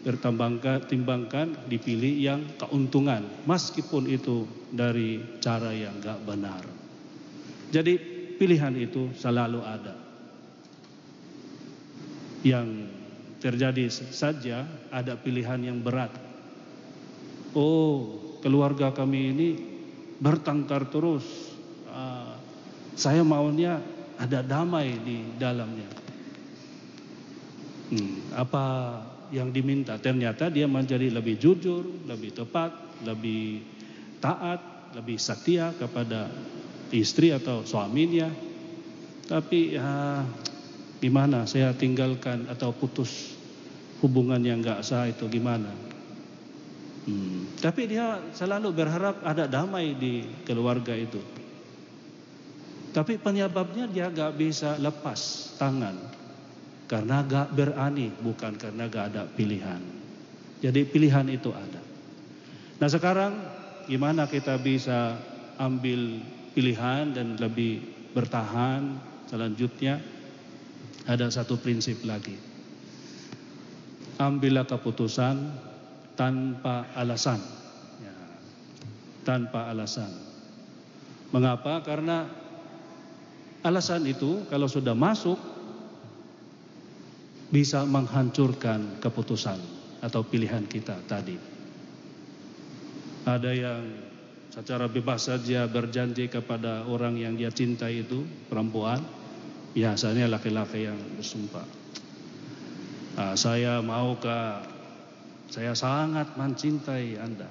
[0.00, 6.64] bertambangkan timbangkan dipilih yang keuntungan meskipun itu dari cara yang gak benar.
[7.68, 8.00] Jadi
[8.40, 9.92] pilihan itu selalu ada.
[12.40, 12.88] Yang
[13.44, 16.08] terjadi saja ada pilihan yang berat.
[17.52, 19.48] Oh, keluarga kami ini
[20.20, 21.24] bertengkar terus.
[21.88, 22.36] Uh,
[22.94, 23.80] saya maunya
[24.20, 25.88] ada damai di dalamnya.
[27.90, 28.64] Hmm, apa
[29.34, 29.96] yang diminta.
[29.98, 32.70] Ternyata dia menjadi lebih jujur, lebih tepat,
[33.02, 33.64] lebih
[34.20, 34.60] taat,
[34.94, 36.28] lebih setia kepada
[36.92, 38.28] istri atau suaminya.
[39.26, 40.22] Tapi ya
[41.00, 43.38] gimana saya tinggalkan atau putus
[44.02, 45.70] hubungan yang gak sah itu gimana?
[47.06, 47.39] Hmm.
[47.60, 51.20] Tapi dia selalu berharap ada damai di keluarga itu.
[52.90, 55.94] Tapi penyebabnya dia gak bisa lepas tangan
[56.88, 59.78] karena gak berani, bukan karena gak ada pilihan.
[60.64, 61.78] Jadi pilihan itu ada.
[62.80, 63.32] Nah sekarang
[63.86, 65.20] gimana kita bisa
[65.60, 66.18] ambil
[66.56, 67.84] pilihan dan lebih
[68.16, 68.96] bertahan
[69.28, 70.00] selanjutnya
[71.06, 72.34] ada satu prinsip lagi.
[74.18, 75.36] Ambillah keputusan
[76.14, 77.38] tanpa alasan.
[78.00, 78.16] Ya,
[79.26, 80.10] tanpa alasan.
[81.30, 81.82] Mengapa?
[81.86, 82.26] Karena
[83.62, 85.38] alasan itu kalau sudah masuk
[87.50, 89.58] bisa menghancurkan keputusan
[90.00, 91.36] atau pilihan kita tadi.
[93.26, 93.82] Ada yang
[94.50, 99.02] secara bebas saja berjanji kepada orang yang dia cintai itu perempuan,
[99.76, 101.66] biasanya laki-laki yang bersumpah.
[103.18, 104.38] Nah, saya mau ke,
[105.50, 107.50] saya sangat mencintai Anda.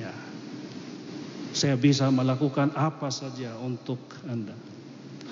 [0.00, 0.10] Ya,
[1.52, 4.56] saya bisa melakukan apa saja untuk Anda.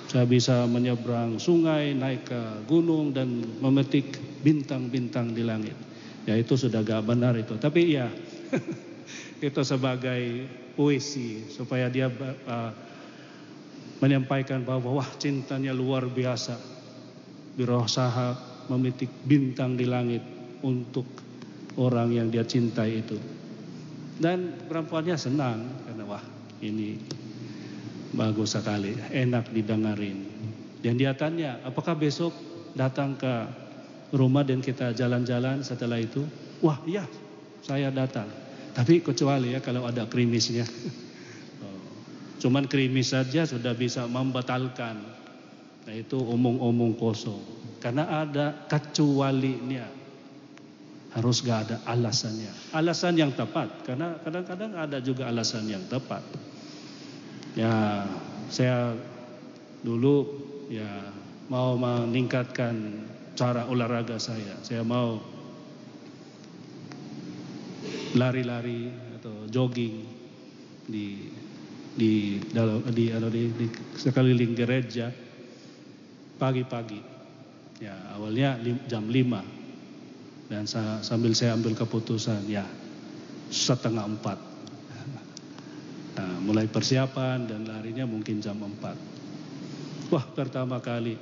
[0.07, 4.13] Saya bisa menyeberang sungai, naik ke gunung dan memetik
[4.45, 5.73] bintang-bintang di langit.
[6.29, 7.57] Ya itu sudah gak benar itu.
[7.57, 8.05] Tapi ya
[9.47, 10.45] itu sebagai
[10.77, 12.71] puisi supaya dia uh,
[13.97, 16.53] menyampaikan bahwa wah cintanya luar biasa.
[17.57, 18.37] Berusaha
[18.69, 20.21] memetik bintang di langit
[20.61, 21.22] untuk
[21.77, 23.17] orang yang dia cintai itu.
[24.17, 25.59] Dan perempuannya senang
[25.89, 26.23] karena wah
[26.61, 26.97] ini
[28.13, 30.21] bagus sekali, enak didengarin.
[30.83, 32.31] Dan dia tanya, apakah besok
[32.77, 33.33] datang ke
[34.13, 36.21] rumah dan kita jalan-jalan setelah itu?
[36.61, 37.03] Wah iya,
[37.65, 38.29] saya datang.
[38.73, 40.65] Tapi kecuali ya kalau ada krimisnya.
[41.63, 41.79] Oh,
[42.43, 44.99] cuman krimis saja sudah bisa membatalkan.
[45.87, 47.39] Nah itu omong-omong kosong.
[47.79, 50.02] Karena ada kecualinya.
[51.13, 52.49] Harus gak ada alasannya.
[52.73, 53.85] Alasan yang tepat.
[53.85, 56.25] Karena kadang-kadang ada juga alasan yang tepat.
[57.53, 58.05] Ya
[58.49, 58.97] saya
[59.85, 60.25] dulu
[60.73, 60.89] ya
[61.53, 63.05] mau meningkatkan
[63.37, 64.57] cara olahraga saya.
[64.65, 65.21] Saya mau
[68.17, 68.89] lari-lari
[69.21, 70.05] atau jogging
[70.89, 71.29] di
[71.93, 73.67] di dalam di, di, di, di
[74.01, 75.13] sekeliling gereja
[76.41, 77.01] pagi-pagi.
[77.77, 78.57] Ya awalnya
[78.89, 79.62] jam 5
[80.53, 80.69] dan
[81.01, 82.61] sambil saya ambil keputusan ya
[83.49, 84.37] setengah empat.
[86.13, 88.93] Nah, mulai persiapan dan larinya mungkin jam empat.
[90.13, 91.17] Wah pertama kali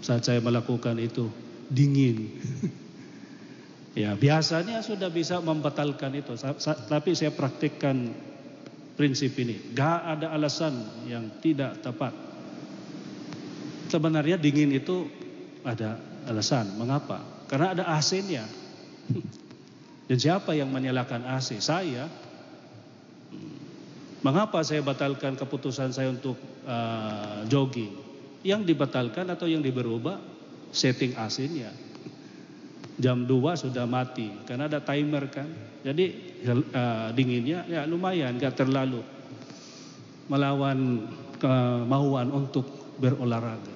[0.00, 1.28] saat saya melakukan itu
[1.68, 2.32] dingin.
[4.00, 6.32] ya biasanya sudah bisa membatalkan itu.
[6.64, 8.08] Tapi saya praktikkan
[8.96, 9.76] prinsip ini.
[9.76, 12.16] Gak ada alasan yang tidak tepat.
[13.92, 15.04] Sebenarnya dingin itu
[15.60, 16.72] ada alasan.
[16.80, 17.39] Mengapa?
[17.50, 18.46] Karena ada AC-nya.
[20.08, 21.58] Dan siapa yang menyalakan AC?
[21.58, 22.06] Saya.
[24.22, 27.90] Mengapa saya batalkan keputusan saya untuk uh, jogging?
[28.46, 30.22] Yang dibatalkan atau yang diberubah
[30.70, 31.74] setting AC-nya.
[33.00, 35.48] Jam 2 sudah mati karena ada timer kan.
[35.80, 39.00] Jadi uh, dinginnya ya lumayan, gak terlalu
[40.28, 41.10] melawan
[41.40, 42.68] kemauan untuk
[43.00, 43.74] berolahraga.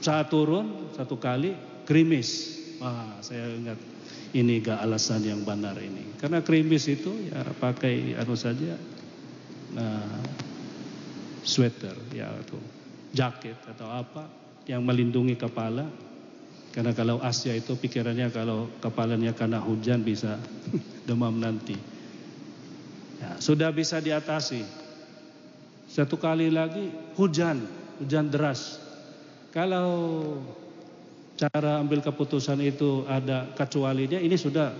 [0.00, 2.54] Saat turun satu kali krimis.
[2.78, 3.74] Wah, saya ingat
[4.30, 6.14] ini gak alasan yang benar ini.
[6.22, 8.78] Karena krimis itu ya pakai anu saja
[9.74, 10.22] nah,
[11.42, 12.62] sweater ya atau
[13.10, 14.30] jaket atau apa
[14.70, 15.90] yang melindungi kepala.
[16.70, 20.38] Karena kalau Asia itu pikirannya kalau kepalanya karena hujan bisa
[21.10, 21.74] demam nanti.
[23.18, 24.62] Ya, sudah bisa diatasi.
[25.90, 27.66] Satu kali lagi hujan,
[27.98, 28.78] hujan deras.
[29.50, 30.38] Kalau
[31.40, 34.76] cara ambil keputusan itu ada kecualinya ini sudah.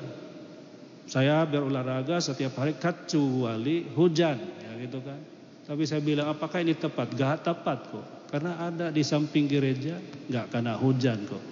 [1.09, 5.17] Saya berolahraga setiap hari kecuali hujan ya gitu kan.
[5.65, 7.17] Tapi saya bilang apakah ini tepat?
[7.17, 8.07] Gak tepat kok.
[8.29, 9.97] Karena ada di samping gereja
[10.29, 11.43] gak kena hujan kok.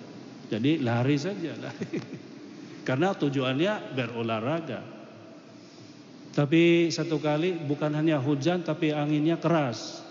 [0.52, 1.88] Jadi lari saja lari.
[2.88, 4.80] Karena tujuannya berolahraga.
[6.36, 10.04] Tapi satu kali bukan hanya hujan tapi anginnya keras.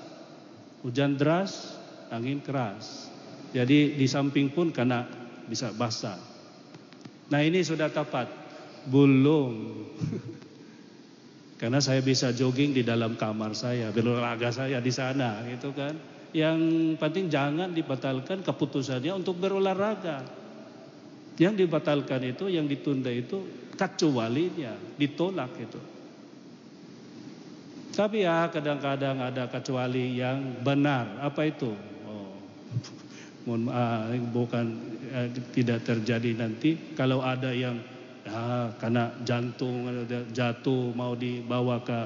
[0.84, 1.78] Hujan deras
[2.12, 3.07] angin keras
[3.56, 5.08] jadi di samping pun kena
[5.48, 6.20] bisa basah.
[7.32, 8.28] Nah ini sudah tepat.
[8.88, 9.52] Belum.
[11.60, 15.98] Karena saya bisa jogging di dalam kamar saya, berolahraga saya di sana gitu kan.
[16.30, 16.60] Yang
[17.02, 20.22] penting jangan dibatalkan keputusannya untuk berolahraga.
[21.42, 23.42] Yang dibatalkan itu, yang ditunda itu
[23.74, 25.82] kecualinya, ditolak itu.
[27.98, 31.18] Tapi ya kadang-kadang ada kecuali yang benar.
[31.26, 31.74] Apa itu?
[33.48, 34.66] Mohon maaf bukan
[35.08, 36.76] eh, tidak terjadi nanti.
[37.00, 37.80] Kalau ada yang
[38.28, 39.88] ah, karena jantung
[40.36, 42.00] jatuh mau dibawa ke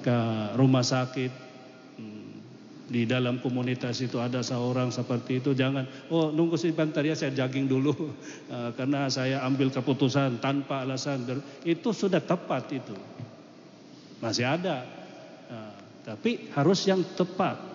[0.00, 0.18] ke
[0.56, 1.32] rumah sakit
[2.00, 2.30] hmm,
[2.88, 7.68] di dalam komunitas itu ada seorang seperti itu jangan oh nunggu sebentar ya saya jogging
[7.68, 7.92] dulu.
[8.48, 11.28] Uh, karena saya ambil keputusan tanpa alasan
[11.68, 12.96] itu sudah tepat itu.
[14.24, 14.98] Masih ada.
[16.08, 17.67] Tapi harus yang tepat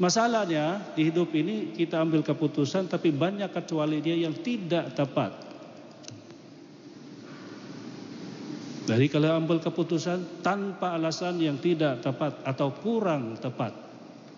[0.00, 5.28] Masalahnya di hidup ini kita ambil keputusan tapi banyak kecuali dia yang tidak tepat.
[8.88, 13.76] Jadi kalau ambil keputusan tanpa alasan yang tidak tepat atau kurang tepat.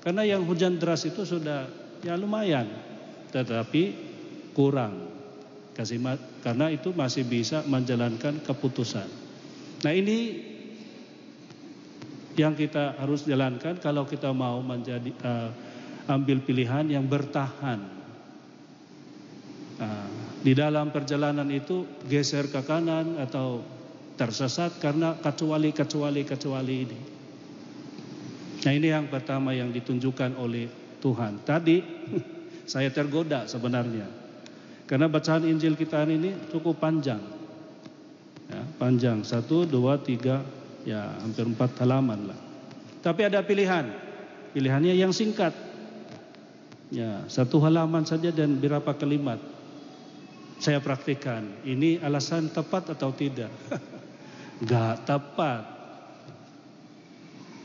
[0.03, 1.71] Karena yang hujan deras itu sudah
[2.03, 2.67] ya lumayan.
[3.31, 3.83] Tetapi
[4.53, 5.09] kurang.
[6.43, 9.09] Karena itu masih bisa menjalankan keputusan.
[9.87, 10.52] Nah ini
[12.37, 15.51] yang kita harus jalankan kalau kita mau menjadi uh,
[16.09, 17.81] ambil pilihan yang bertahan.
[19.77, 20.11] Uh,
[20.43, 23.63] di dalam perjalanan itu geser ke kanan atau
[24.19, 27.01] tersesat karena kecuali kecuali kecuali ini.
[28.63, 30.67] Nah ini yang pertama yang ditunjukkan oleh
[31.03, 31.43] Tuhan.
[31.43, 31.77] Tadi
[32.73, 34.07] saya tergoda sebenarnya.
[34.87, 37.23] Karena bacaan Injil kita ini cukup panjang.
[38.53, 40.45] Ya, panjang, satu, dua, tiga,
[40.83, 42.39] ya hampir empat halaman lah.
[43.03, 43.91] Tapi ada pilihan.
[44.55, 45.51] Pilihannya yang singkat.
[46.93, 49.41] Ya, satu halaman saja dan berapa kalimat.
[50.63, 51.43] Saya praktikkan.
[51.67, 53.51] Ini alasan tepat atau tidak?
[54.69, 55.63] Gak tepat.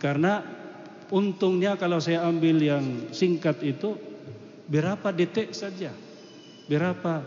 [0.01, 0.41] Karena
[1.13, 3.93] untungnya kalau saya ambil yang singkat itu
[4.65, 5.93] berapa detik saja.
[6.65, 7.22] Berapa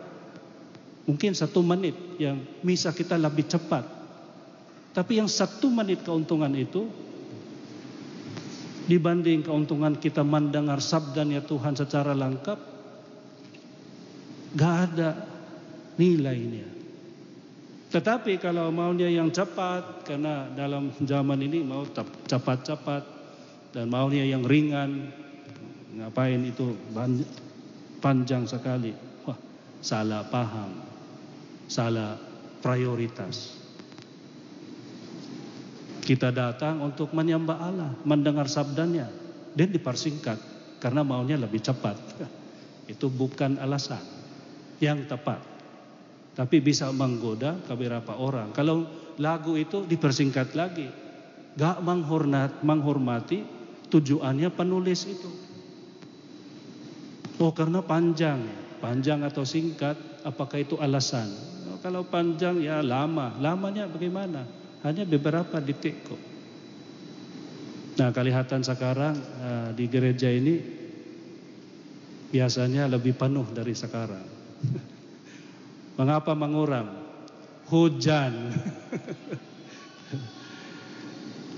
[1.05, 4.00] mungkin satu menit yang misa kita lebih cepat.
[4.91, 6.91] Tapi yang satu menit keuntungan itu
[8.91, 12.59] dibanding keuntungan kita mendengar sabdanya Tuhan secara lengkap
[14.59, 15.11] gak ada
[15.95, 16.67] nilainya.
[17.91, 21.87] Tetapi kalau maunya yang cepat karena dalam zaman ini mau
[22.27, 23.03] cepat-cepat
[23.71, 25.11] dan maunya yang ringan
[25.99, 26.75] ngapain itu
[28.03, 28.91] panjang sekali?
[29.23, 29.39] Wah
[29.79, 30.71] salah paham
[31.71, 32.19] salah
[32.59, 33.60] prioritas
[36.03, 39.07] kita datang untuk menyembah Allah, mendengar sabdanya,
[39.55, 40.39] dan dipersingkat
[40.81, 41.97] karena maunya lebih cepat.
[42.91, 44.03] Itu bukan alasan
[44.83, 45.39] yang tepat.
[46.35, 48.51] Tapi bisa menggoda beberapa orang.
[48.57, 48.89] Kalau
[49.21, 50.89] lagu itu dipersingkat lagi,
[51.55, 53.45] gak menghormat, menghormati
[53.93, 55.31] tujuannya penulis itu.
[57.41, 58.41] Oh karena panjang,
[58.85, 61.29] panjang atau singkat, apakah itu alasan?
[61.73, 64.60] Oh, kalau panjang ya lama, lamanya bagaimana?
[64.81, 66.23] Hanya beberapa detik kok.
[68.01, 70.57] Nah, kelihatan sekarang uh, di gereja ini
[72.33, 74.25] biasanya lebih penuh dari sekarang.
[76.01, 76.89] Mengapa menguram?
[77.69, 78.33] Hujan.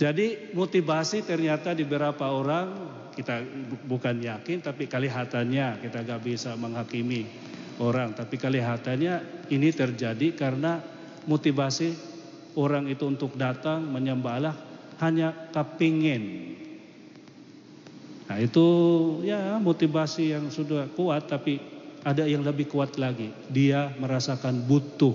[0.03, 2.75] Jadi motivasi ternyata di beberapa orang
[3.14, 3.39] kita
[3.87, 7.29] bukan yakin tapi kelihatannya kita gak bisa menghakimi
[7.79, 10.81] orang tapi kelihatannya ini terjadi karena
[11.29, 12.12] motivasi
[12.57, 14.57] orang itu untuk datang menyembah Allah
[15.01, 16.55] hanya kepingin.
[18.31, 18.67] Nah itu
[19.27, 21.61] ya motivasi yang sudah kuat tapi
[22.03, 23.31] ada yang lebih kuat lagi.
[23.51, 25.15] Dia merasakan butuh,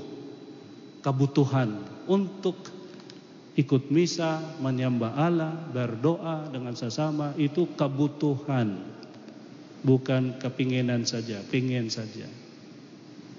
[1.04, 2.56] kebutuhan untuk
[3.58, 8.96] ikut misa, menyembah Allah, berdoa dengan sesama itu kebutuhan.
[9.82, 12.26] Bukan kepinginan saja, pingin saja.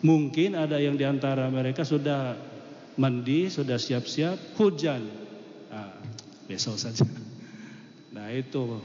[0.03, 2.39] Mungkin ada yang di antara mereka sudah
[2.99, 5.07] mandi, sudah siap-siap, hujan.
[5.71, 5.95] Nah,
[6.51, 7.07] besok saja.
[8.13, 8.83] Nah itu.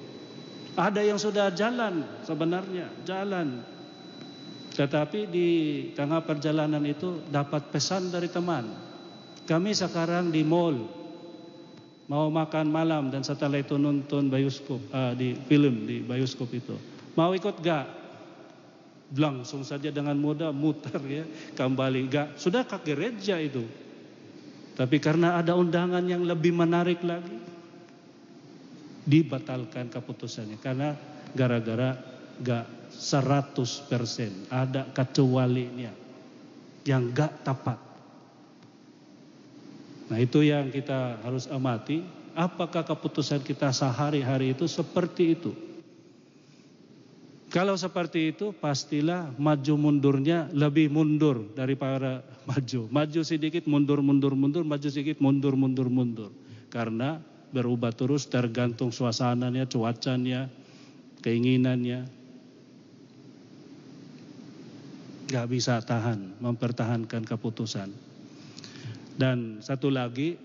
[0.74, 3.62] Ada yang sudah jalan sebenarnya, jalan.
[4.74, 5.50] Tetapi di
[5.94, 8.74] tengah perjalanan itu dapat pesan dari teman.
[9.46, 10.90] Kami sekarang di mall
[12.10, 16.74] mau makan malam dan setelah itu nonton bioskop uh, di film di bioskop itu.
[17.14, 18.02] Mau ikut gak?
[19.14, 22.28] Langsung saja dengan mudah muter ya kembali gak.
[22.42, 23.62] Sudah ke gereja itu.
[24.74, 27.38] Tapi karena ada undangan yang lebih menarik lagi,
[29.06, 30.58] dibatalkan keputusannya.
[30.58, 30.98] Karena
[31.34, 31.94] gara-gara
[32.42, 35.94] gak 100% ada kecualinya
[36.86, 37.80] yang gak tepat.
[40.10, 42.02] Nah itu yang kita harus amati.
[42.34, 45.54] Apakah keputusan kita sehari-hari itu seperti itu?
[47.54, 52.90] Kalau seperti itu pastilah maju mundurnya lebih mundur daripada maju.
[52.90, 56.34] Maju sedikit mundur mundur mundur, maju sedikit mundur mundur mundur.
[56.74, 57.22] Karena
[57.54, 60.50] berubah terus tergantung suasananya, cuacanya,
[61.22, 62.10] keinginannya.
[65.30, 67.94] Gak bisa tahan, mempertahankan keputusan.
[69.14, 70.42] Dan satu lagi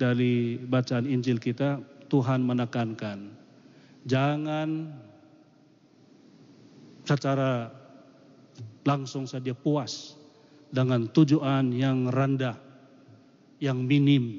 [0.00, 3.28] dari bacaan Injil kita, Tuhan menekankan,
[4.08, 4.88] jangan
[7.10, 7.74] secara
[8.86, 10.14] langsung saja puas
[10.70, 12.54] dengan tujuan yang rendah,
[13.58, 14.38] yang minim.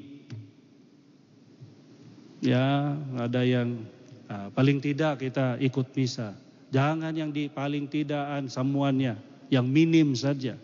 [2.40, 3.84] Ya, ada yang
[4.26, 6.32] nah, paling tidak kita ikut misa.
[6.72, 9.20] Jangan yang di paling tidakan semuanya,
[9.52, 10.56] yang minim saja.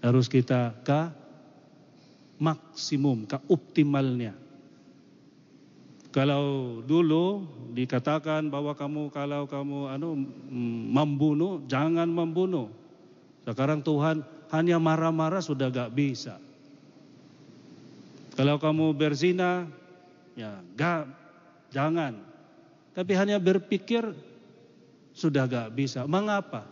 [0.00, 1.12] Harus kita ke
[2.40, 4.32] maksimum, ke optimalnya.
[6.10, 10.18] Kalau dulu dikatakan bahwa kamu kalau kamu anu
[10.90, 12.66] membunuh, jangan membunuh.
[13.46, 16.42] Sekarang Tuhan hanya marah-marah sudah gak bisa.
[18.34, 19.70] Kalau kamu berzina,
[20.34, 21.06] ya gak,
[21.70, 22.18] jangan.
[22.90, 24.02] Tapi hanya berpikir
[25.14, 26.10] sudah gak bisa.
[26.10, 26.66] Mengapa?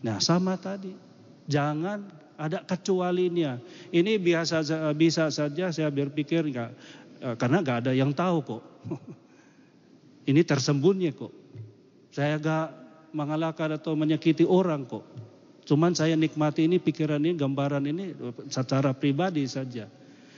[0.00, 0.96] Nah sama tadi,
[1.44, 2.00] jangan
[2.40, 3.60] ada kecualinya.
[3.92, 4.64] Ini biasa
[4.96, 8.62] bisa saja saya berpikir enggak Eh, karena gak ada yang tahu kok.
[10.30, 11.32] Ini tersembunyi kok.
[12.12, 12.68] Saya gak
[13.16, 15.06] mengalahkan atau menyakiti orang kok.
[15.64, 18.12] Cuman saya nikmati ini pikiran ini, gambaran ini
[18.52, 19.88] secara pribadi saja.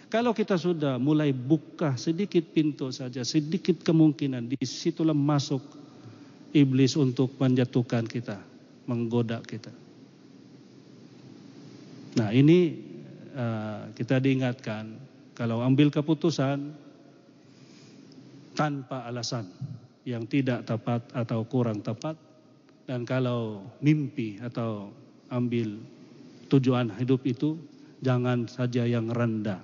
[0.07, 5.59] Kalau kita sudah mulai buka sedikit pintu saja, sedikit kemungkinan, di situlah masuk
[6.55, 8.39] iblis untuk menjatuhkan kita,
[8.87, 9.74] menggoda kita.
[12.22, 12.78] Nah ini
[13.34, 14.95] uh, kita diingatkan,
[15.37, 16.72] kalau ambil keputusan
[18.57, 19.45] tanpa alasan
[20.09, 22.16] yang tidak tepat atau kurang tepat,
[22.89, 24.89] dan kalau mimpi atau
[25.28, 25.76] ambil
[26.49, 27.61] tujuan hidup itu
[28.01, 29.61] jangan saja yang rendah,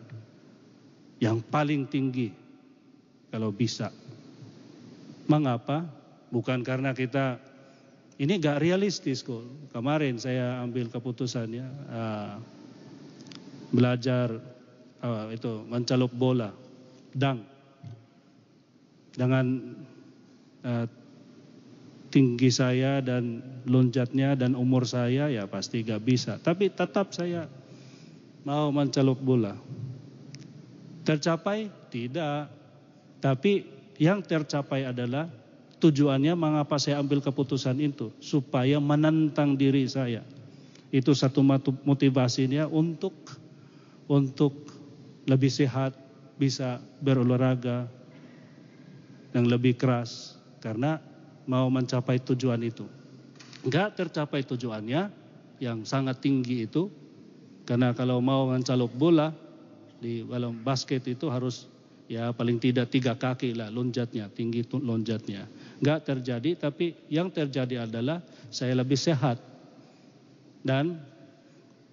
[1.24, 2.28] yang paling tinggi
[3.32, 3.88] kalau bisa.
[5.24, 5.88] Mengapa?
[6.28, 7.40] Bukan karena kita
[8.20, 9.40] ini gak realistis kok.
[9.72, 12.36] Kemarin saya ambil keputusannya uh,
[13.72, 14.36] belajar
[15.02, 16.54] uh, itu mencelup bola,
[17.12, 17.44] dang.
[19.12, 19.44] Dengan
[20.64, 20.86] uh,
[22.08, 26.40] tinggi saya dan loncatnya dan umur saya ya pasti gak bisa.
[26.40, 27.44] Tapi tetap saya
[28.48, 29.56] mau mencelup bola.
[31.02, 31.68] Tercapai?
[31.92, 32.40] Tidak.
[33.20, 33.52] Tapi
[34.00, 35.28] yang tercapai adalah
[35.76, 38.12] tujuannya mengapa saya ambil keputusan itu.
[38.20, 40.24] Supaya menentang diri saya.
[40.92, 41.40] Itu satu
[41.84, 43.12] motivasinya untuk
[44.08, 44.71] untuk
[45.26, 45.94] lebih sehat,
[46.36, 47.86] bisa berolahraga
[49.32, 50.38] yang lebih keras.
[50.62, 50.98] Karena
[51.46, 52.86] mau mencapai tujuan itu.
[53.62, 55.10] Enggak tercapai tujuannya
[55.62, 56.90] yang sangat tinggi itu.
[57.62, 59.30] Karena kalau mau mencalok bola,
[60.02, 61.70] di dalam basket itu harus
[62.10, 65.46] ya paling tidak tiga kaki lah loncatnya, tinggi loncatnya.
[65.78, 68.18] Enggak terjadi, tapi yang terjadi adalah
[68.50, 69.38] saya lebih sehat.
[70.62, 70.98] Dan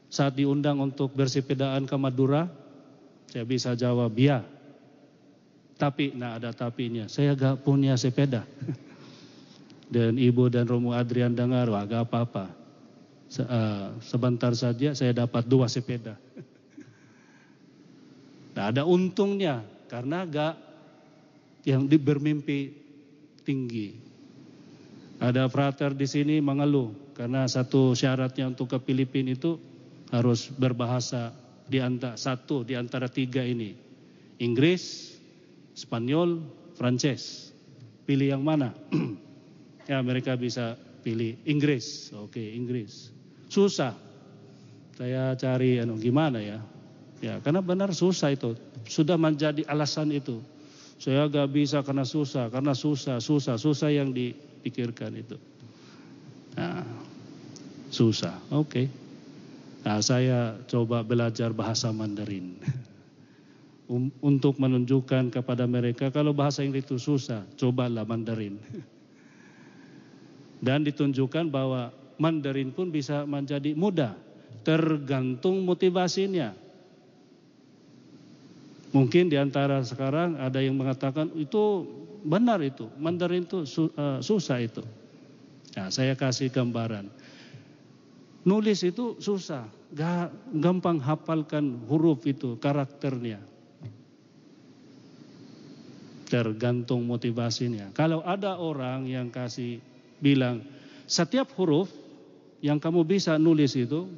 [0.10, 2.50] saat diundang untuk bersepedaan ke Madura,
[3.30, 4.42] saya bisa jawab ya.
[5.80, 8.44] Tapi, nah ada tapinya, saya gak punya sepeda.
[9.94, 12.46] Dan ibu dan Romo Adrian dengar, wah gak apa-apa.
[13.30, 16.18] Se uh, sebentar saja saya dapat dua sepeda.
[18.50, 20.60] Nah, ada untungnya karena gak
[21.64, 22.76] yang bermimpi
[23.48, 23.96] tinggi.
[25.24, 29.56] Ada frater di sini mengeluh karena satu syaratnya untuk ke Filipina itu
[30.12, 31.32] harus berbahasa
[31.70, 33.78] di antara satu di antara tiga ini.
[34.42, 35.14] Inggris,
[35.78, 36.42] Spanyol,
[36.76, 37.54] Prancis.
[38.10, 38.74] Pilih yang mana?
[39.90, 40.74] ya mereka bisa
[41.06, 42.10] pilih Inggris.
[42.18, 43.14] Oke, Inggris.
[43.48, 43.94] Susah.
[44.98, 46.60] Saya cari anu gimana ya?
[47.20, 48.58] Ya, karena benar susah itu.
[48.90, 50.42] Sudah menjadi alasan itu.
[51.00, 55.40] Saya gak bisa karena susah, karena susah, susah, susah yang dipikirkan itu.
[56.60, 56.84] Nah,
[57.88, 58.68] susah, oke.
[58.68, 58.86] Okay.
[59.80, 62.60] Nah, saya coba belajar bahasa Mandarin.
[63.90, 68.60] Um, untuk menunjukkan kepada mereka kalau bahasa Inggris itu susah, cobalah Mandarin.
[70.60, 74.14] Dan ditunjukkan bahwa Mandarin pun bisa menjadi mudah,
[74.68, 76.52] tergantung motivasinya.
[78.92, 81.88] Mungkin di antara sekarang ada yang mengatakan itu
[82.28, 83.64] benar itu, Mandarin itu
[83.96, 84.84] uh, susah itu.
[85.80, 87.08] Nah, saya kasih gambaran.
[88.50, 89.70] Nulis itu susah,
[90.58, 93.38] gampang hafalkan huruf itu, karakternya.
[96.26, 97.94] Tergantung motivasinya.
[97.94, 99.78] Kalau ada orang yang kasih
[100.18, 100.66] bilang
[101.06, 101.94] setiap huruf
[102.66, 104.10] yang kamu bisa nulis itu,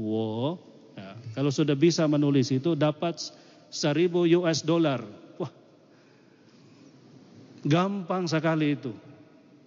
[0.00, 0.56] wow,
[0.96, 3.20] ya, kalau sudah bisa menulis itu dapat
[3.68, 5.04] seribu US dollar.
[5.36, 5.52] Wah,
[7.68, 8.96] gampang sekali itu.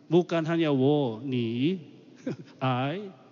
[0.10, 1.78] Bukan hanya wo, ni,
[2.58, 3.27] I.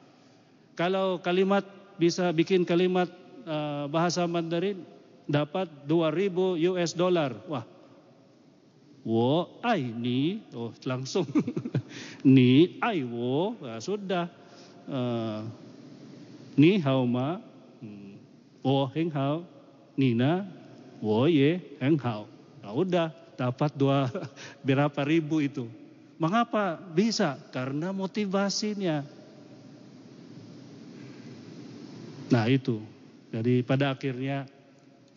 [0.75, 1.63] Kalau kalimat
[1.95, 3.07] bisa bikin kalimat
[3.47, 4.83] uh, bahasa Mandarin
[5.25, 7.31] dapat 2000 US dollar.
[7.47, 7.65] Wah.
[9.05, 10.41] Wo, ai, ni.
[10.51, 11.25] Oh, langsung.
[12.25, 13.53] ni, ai, wo.
[13.61, 14.27] Nah, sudah.
[14.85, 15.45] Uh,
[16.57, 17.39] ni hao ma.
[17.79, 18.17] Hmm.
[18.65, 19.45] Wo heng hao.
[19.95, 20.43] Nina
[21.05, 22.27] Woye, engkau.
[22.63, 24.07] Nah, udah dapat dua
[24.67, 25.67] berapa ribu itu.
[26.15, 27.35] Mengapa bisa?
[27.51, 29.03] Karena motivasinya.
[32.31, 32.81] Nah itu.
[33.29, 34.47] Jadi pada akhirnya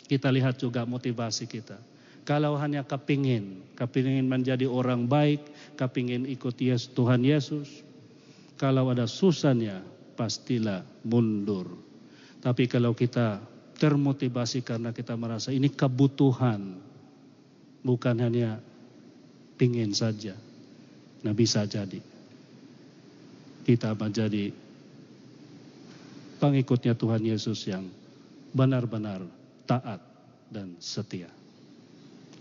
[0.08, 1.78] kita lihat juga motivasi kita.
[2.28, 5.40] Kalau hanya kepingin, kepingin menjadi orang baik,
[5.80, 7.68] kepingin ikut Yesus, Tuhan Yesus.
[8.60, 9.80] Kalau ada susahnya,
[10.18, 11.72] pastilah mundur.
[12.42, 13.40] Tapi kalau kita
[13.78, 16.76] termotivasi karena kita merasa ini kebutuhan,
[17.86, 18.58] bukan hanya
[19.56, 20.34] pingin saja.
[21.22, 22.02] Nah bisa jadi
[23.68, 24.48] kita menjadi
[26.38, 27.90] pengikutnya Tuhan Yesus yang
[28.54, 29.20] benar-benar
[29.68, 30.00] taat
[30.48, 31.28] dan setia.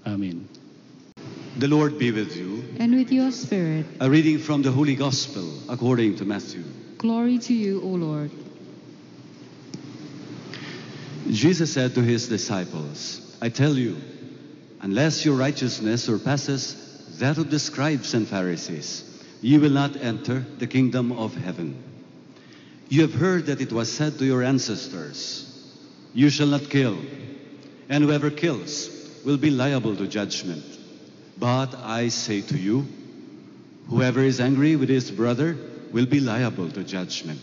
[0.07, 0.47] Amin.
[1.57, 2.63] The Lord be with you.
[2.79, 3.85] and with your spirit.
[3.99, 6.63] A reading from the Holy Gospel according to Matthew.
[7.01, 8.29] Glory to you, O Lord.
[11.29, 13.97] Jesus said to his disciples, I tell you,
[14.81, 16.77] unless your righteousness surpasses
[17.19, 19.03] that of the scribes and Pharisees,
[19.41, 21.75] you will not enter the kingdom of heaven.
[22.89, 25.43] You have heard that it was said to your ancestors,
[26.13, 26.97] You shall not kill,
[27.89, 28.89] and whoever kills
[29.25, 30.63] will be liable to judgment.
[31.38, 32.88] But I say to you,
[33.89, 35.57] whoever is angry with his brother
[35.91, 37.41] will be liable to judgment.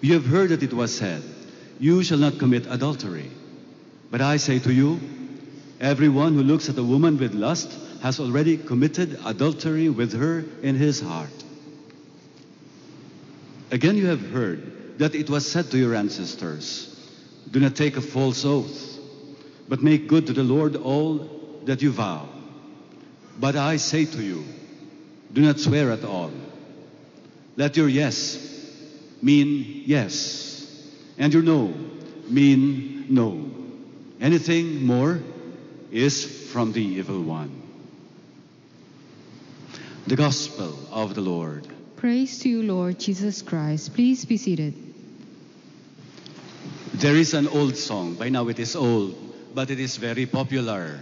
[0.00, 1.22] You have heard that it was said,
[1.80, 3.30] You shall not commit adultery.
[4.10, 5.00] But I say to you,
[5.80, 7.72] everyone who looks at a woman with lust
[8.02, 11.30] has already committed adultery with her in his heart.
[13.72, 16.94] Again, you have heard that it was said to your ancestors,
[17.50, 18.98] Do not take a false oath,
[19.66, 22.28] but make good to the Lord all that you vow.
[23.40, 24.44] But I say to you,
[25.32, 26.30] do not swear at all.
[27.56, 28.38] Let your yes
[29.22, 30.70] mean yes,
[31.16, 31.72] and your no
[32.28, 33.50] mean no.
[34.20, 35.22] Anything more
[35.90, 37.62] is from the evil one.
[40.06, 41.66] The Gospel of the Lord.
[42.02, 43.94] Praise to you, Lord Jesus Christ.
[43.94, 44.74] Please be seated.
[46.94, 49.14] There is an old song, by now it is old,
[49.54, 50.98] but it is very popular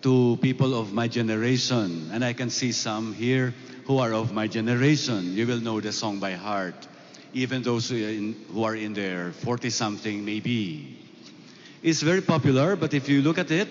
[0.00, 2.08] to people of my generation.
[2.14, 3.52] And I can see some here
[3.84, 5.36] who are of my generation.
[5.36, 6.88] You will know the song by heart,
[7.34, 10.96] even those who are in, who are in their 40 something, maybe.
[11.82, 13.68] It's very popular, but if you look at it,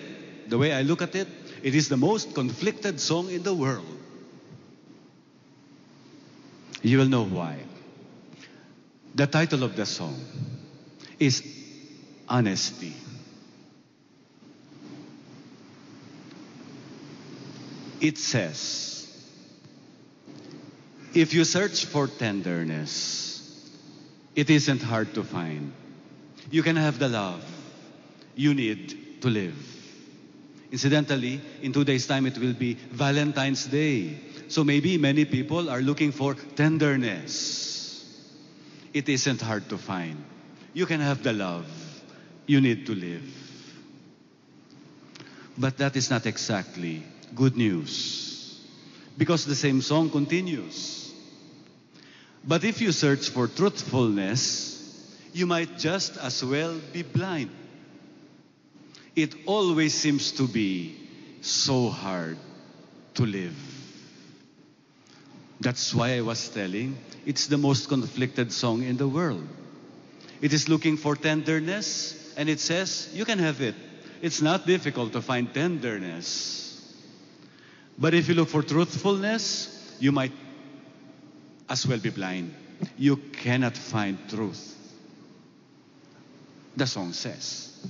[0.48, 1.26] the way I look at it,
[1.64, 3.98] it is the most conflicted song in the world.
[6.82, 7.58] You will know why.
[9.14, 10.18] The title of the song
[11.18, 11.42] is
[12.28, 12.94] Honesty.
[18.00, 18.92] It says,
[21.14, 23.70] if you search for tenderness,
[24.34, 25.72] it isn't hard to find.
[26.50, 27.44] You can have the love
[28.34, 29.54] you need to live.
[30.72, 34.18] Incidentally, in two days' time, it will be Valentine's Day.
[34.52, 38.04] So maybe many people are looking for tenderness.
[38.92, 40.22] It isn't hard to find.
[40.74, 41.64] You can have the love
[42.46, 43.24] you need to live.
[45.56, 47.02] But that is not exactly
[47.34, 48.60] good news.
[49.16, 51.14] Because the same song continues.
[52.44, 57.48] But if you search for truthfulness, you might just as well be blind.
[59.16, 60.94] It always seems to be
[61.40, 62.36] so hard
[63.14, 63.71] to live.
[65.62, 69.46] That's why I was telling it's the most conflicted song in the world.
[70.40, 73.76] It is looking for tenderness, and it says you can have it.
[74.20, 76.92] It's not difficult to find tenderness.
[77.96, 80.32] But if you look for truthfulness, you might
[81.68, 82.52] as well be blind.
[82.98, 84.76] You cannot find truth.
[86.76, 87.86] The song says.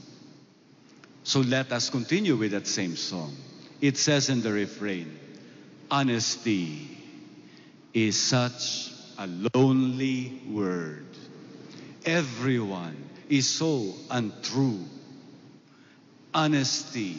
[1.25, 3.35] So let us continue with that same song.
[3.81, 5.19] It says in the refrain,
[5.91, 7.02] honesty
[7.95, 11.07] is such a lonely word.
[12.05, 12.97] Everyone
[13.29, 14.85] is so untrue.
[16.35, 17.17] Honesty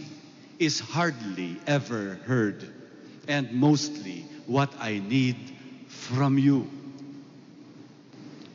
[0.60, 2.68] is hardly ever heard,
[3.28, 5.38] and mostly what I need
[5.88, 6.70] from you.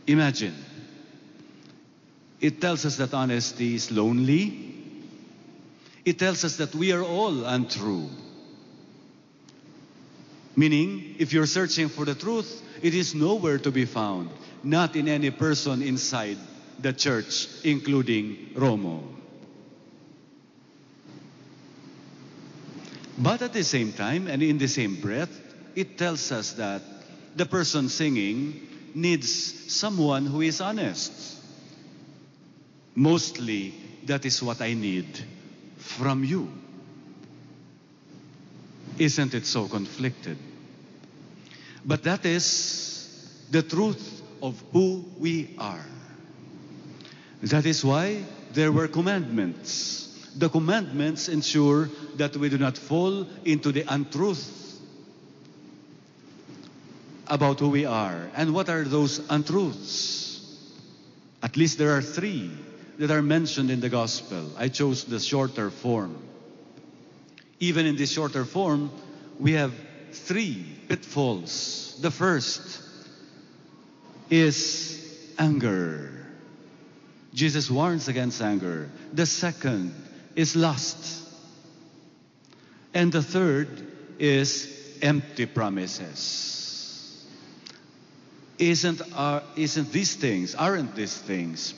[0.06, 0.54] Imagine,
[2.40, 4.74] it tells us that honesty is lonely.
[6.04, 8.08] It tells us that we are all untrue.
[10.58, 14.28] Meaning, if you're searching for the truth, it is nowhere to be found,
[14.64, 16.36] not in any person inside
[16.80, 19.04] the church, including Romo.
[23.16, 25.30] But at the same time, and in the same breath,
[25.76, 26.82] it tells us that
[27.36, 31.12] the person singing needs someone who is honest.
[32.96, 33.74] Mostly,
[34.06, 35.06] that is what I need
[35.76, 36.50] from you.
[38.98, 40.47] Isn't it so conflicted?
[41.88, 43.08] But that is
[43.50, 45.86] the truth of who we are.
[47.44, 50.04] That is why there were commandments.
[50.36, 54.78] The commandments ensure that we do not fall into the untruth
[57.26, 58.30] about who we are.
[58.36, 60.44] And what are those untruths?
[61.42, 62.50] At least there are three
[62.98, 64.50] that are mentioned in the gospel.
[64.58, 66.18] I chose the shorter form.
[67.60, 68.90] Even in this shorter form,
[69.40, 69.72] we have
[70.12, 71.98] three pitfalls.
[72.00, 72.82] The first
[74.30, 76.12] is anger.
[77.34, 78.90] Jesus warns against anger.
[79.12, 79.94] The second
[80.34, 81.24] is lust.
[82.94, 83.68] And the third
[84.18, 87.24] is empty promises.
[88.58, 91.74] Isn't, our, isn't these things, aren't these things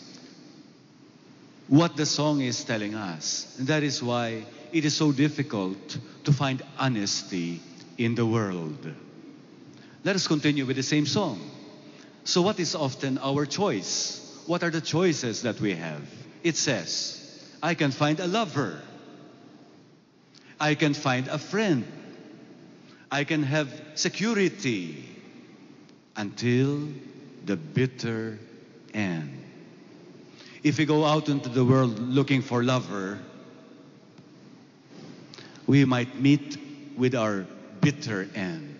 [1.68, 3.54] what the song is telling us?
[3.58, 7.60] And that is why it is so difficult to find honesty
[8.00, 8.78] in the world.
[10.04, 11.38] Let us continue with the same song.
[12.24, 14.42] So, what is often our choice?
[14.46, 16.02] What are the choices that we have?
[16.42, 18.80] It says, I can find a lover.
[20.58, 21.84] I can find a friend.
[23.10, 25.04] I can have security
[26.16, 26.88] until
[27.44, 28.38] the bitter
[28.94, 29.44] end.
[30.62, 33.18] If we go out into the world looking for lover,
[35.66, 36.56] we might meet
[36.96, 37.46] with our
[37.80, 38.78] bitter end.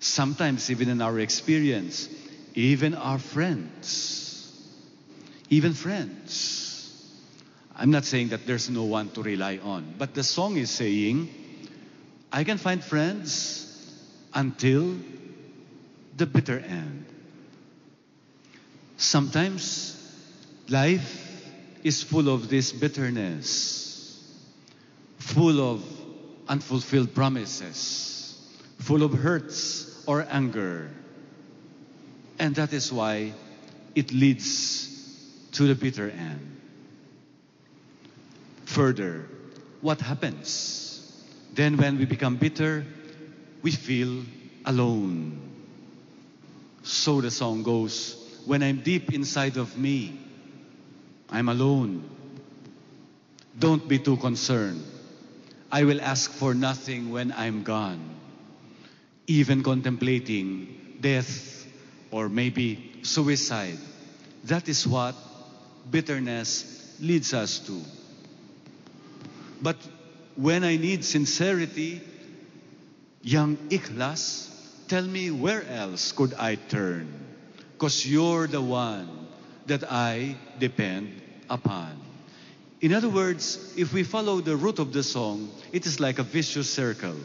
[0.00, 2.08] Sometimes, even in our experience,
[2.54, 4.52] even our friends,
[5.50, 6.60] even friends.
[7.76, 11.28] I'm not saying that there's no one to rely on, but the song is saying,
[12.30, 13.60] I can find friends
[14.32, 14.96] until
[16.16, 17.06] the bitter end.
[18.96, 19.96] Sometimes
[20.68, 21.20] life
[21.82, 24.22] is full of this bitterness,
[25.18, 25.82] full of
[26.48, 28.38] unfulfilled promises,
[28.78, 30.90] full of hurts or anger.
[32.38, 33.32] And that is why
[33.94, 34.88] it leads
[35.52, 36.60] to the bitter end.
[38.66, 39.28] Further,
[39.80, 40.90] what happens?
[41.54, 42.84] Then, when we become bitter,
[43.62, 44.24] we feel
[44.64, 45.38] alone.
[46.82, 50.18] So the song goes When I'm deep inside of me,
[51.30, 52.04] I'm alone.
[53.58, 54.84] Don't be too concerned.
[55.74, 57.98] I will ask for nothing when I'm gone.
[59.26, 61.66] Even contemplating death
[62.12, 63.78] or maybe suicide.
[64.44, 65.16] That is what
[65.90, 67.82] bitterness leads us to.
[69.60, 69.74] But
[70.36, 72.00] when I need sincerity,
[73.22, 74.54] young Ikhlas,
[74.86, 77.10] tell me where else could I turn?
[77.72, 79.26] Because you're the one
[79.66, 81.20] that I depend
[81.50, 82.13] upon.
[82.84, 86.22] In other words, if we follow the root of the song, it is like a
[86.22, 87.16] vicious circle.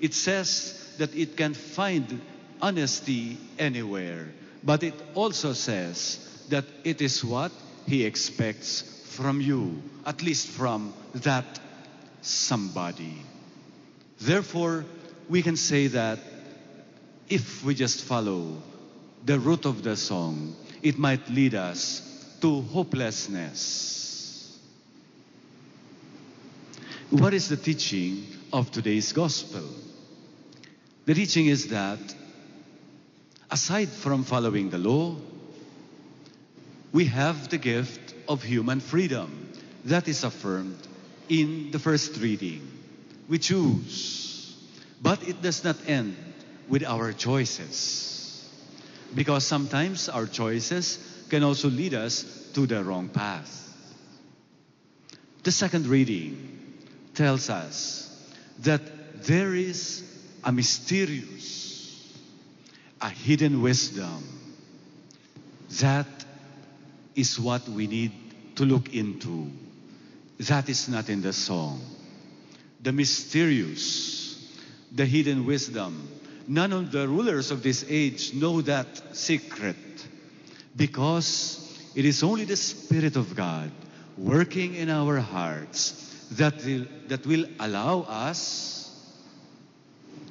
[0.00, 2.20] It says that it can find
[2.60, 4.32] honesty anywhere,
[4.64, 7.52] but it also says that it is what
[7.86, 8.82] He expects
[9.14, 11.60] from you, at least from that
[12.20, 13.22] somebody.
[14.20, 14.84] Therefore,
[15.28, 16.18] we can say that
[17.28, 18.60] if we just follow
[19.24, 22.02] the root of the song, it might lead us
[22.40, 23.95] to hopelessness.
[27.10, 29.62] What is the teaching of today's gospel?
[31.04, 32.00] The teaching is that
[33.48, 35.14] aside from following the law,
[36.92, 39.52] we have the gift of human freedom
[39.84, 40.78] that is affirmed
[41.28, 42.66] in the first reading.
[43.28, 44.56] We choose,
[45.00, 46.16] but it does not end
[46.68, 48.50] with our choices.
[49.14, 50.98] Because sometimes our choices
[51.30, 53.62] can also lead us to the wrong path.
[55.44, 56.65] The second reading
[57.16, 58.08] tells us
[58.60, 60.04] that there is
[60.44, 62.14] a mysterious,
[63.00, 64.22] a hidden wisdom.
[65.80, 66.06] That
[67.16, 68.12] is what we need
[68.56, 69.50] to look into.
[70.40, 71.80] That is not in the song.
[72.82, 74.38] The mysterious,
[74.92, 76.08] the hidden wisdom.
[76.46, 79.76] None of the rulers of this age know that secret
[80.76, 81.62] because
[81.94, 83.72] it is only the Spirit of God
[84.18, 88.90] working in our hearts that will, that will allow us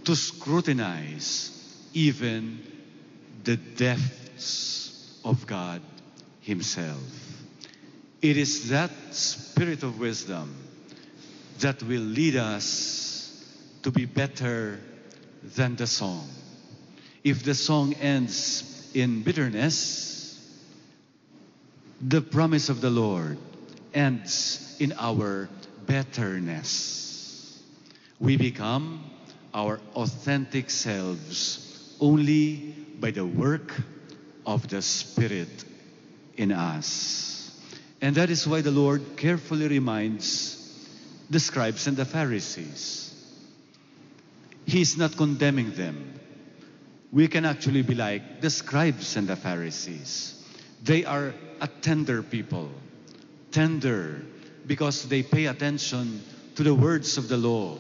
[0.04, 1.52] to scrutinize
[1.94, 2.60] even
[3.44, 5.82] the depths of God
[6.42, 7.02] Himself.
[8.22, 10.56] It is that spirit of wisdom
[11.60, 13.46] that will lead us
[13.84, 14.80] to be better
[15.56, 16.28] than the song.
[17.24, 20.40] If the song ends in bitterness,
[22.02, 23.38] the promise of the Lord
[23.94, 25.50] ends in our
[25.86, 27.62] betterness.
[28.20, 29.04] We become
[29.54, 33.74] our authentic selves only by the work
[34.46, 35.64] of the Spirit
[36.38, 37.52] in us.
[38.02, 40.62] And that is why the Lord carefully reminds
[41.30, 43.14] the scribes and the Pharisees.
[44.66, 46.20] He is not condemning them.
[47.12, 50.44] We can actually be like the scribes and the Pharisees.
[50.84, 52.70] They are a tender people.
[53.52, 54.22] Tender
[54.68, 56.24] because they pay attention
[56.56, 57.78] to the words of the law.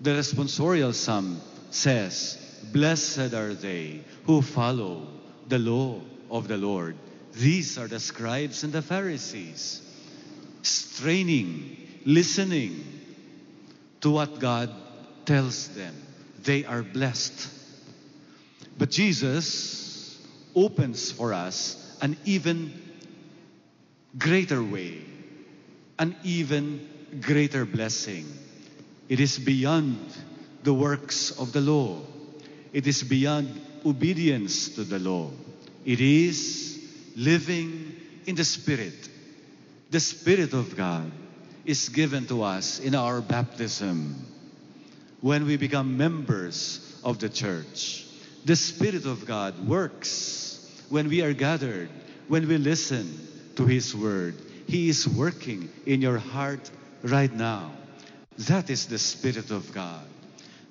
[0.00, 1.40] The responsorial psalm
[1.70, 2.38] says,
[2.72, 5.06] Blessed are they who follow
[5.48, 6.96] the law of the Lord.
[7.32, 9.82] These are the scribes and the Pharisees,
[10.62, 12.84] straining, listening
[14.00, 14.70] to what God
[15.26, 15.94] tells them.
[16.42, 17.48] They are blessed.
[18.78, 20.18] But Jesus
[20.54, 22.72] opens for us an even
[24.18, 25.02] greater way,
[26.00, 26.88] an even
[27.20, 28.26] greater blessing.
[29.10, 30.00] It is beyond
[30.62, 32.00] the works of the law.
[32.72, 35.30] It is beyond obedience to the law.
[35.84, 36.82] It is
[37.16, 39.10] living in the Spirit.
[39.90, 41.12] The Spirit of God
[41.66, 44.24] is given to us in our baptism
[45.20, 48.06] when we become members of the church.
[48.46, 51.90] The Spirit of God works when we are gathered,
[52.28, 54.34] when we listen to His Word.
[54.70, 56.70] He is working in your heart
[57.02, 57.72] right now.
[58.46, 60.06] That is the Spirit of God.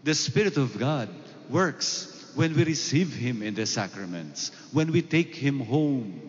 [0.05, 1.09] The Spirit of God
[1.49, 6.21] works when we receive Him in the sacraments, when we take Him home.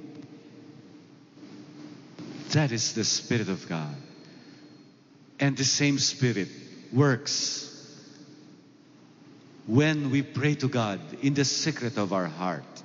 [2.50, 3.94] That is the Spirit of God.
[5.38, 6.48] And the same Spirit
[6.92, 7.70] works
[9.68, 12.82] when we pray to God in the secret of our heart.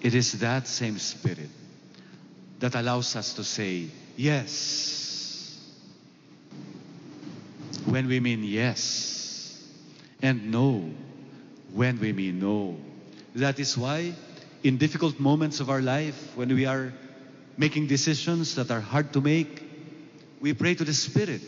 [0.00, 1.50] It is that same Spirit
[2.60, 5.58] that allows us to say yes
[7.86, 9.58] when we mean yes
[10.22, 10.90] and no
[11.72, 12.76] when we mean no.
[13.34, 14.12] That is why
[14.62, 16.92] in difficult moments of our life when we are
[17.56, 19.62] making decisions that are hard to make,
[20.40, 21.42] we pray to the Spirit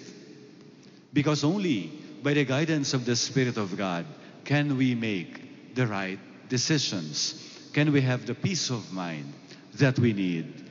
[1.13, 1.93] because only
[2.23, 4.07] by the guidance of the Spirit of God
[4.45, 7.35] can we make the right decisions.
[7.73, 9.33] Can we have the peace of mind
[9.75, 10.62] that we need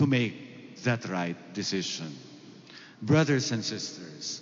[0.00, 2.16] to make that right decision?
[3.02, 4.40] Brothers and sisters,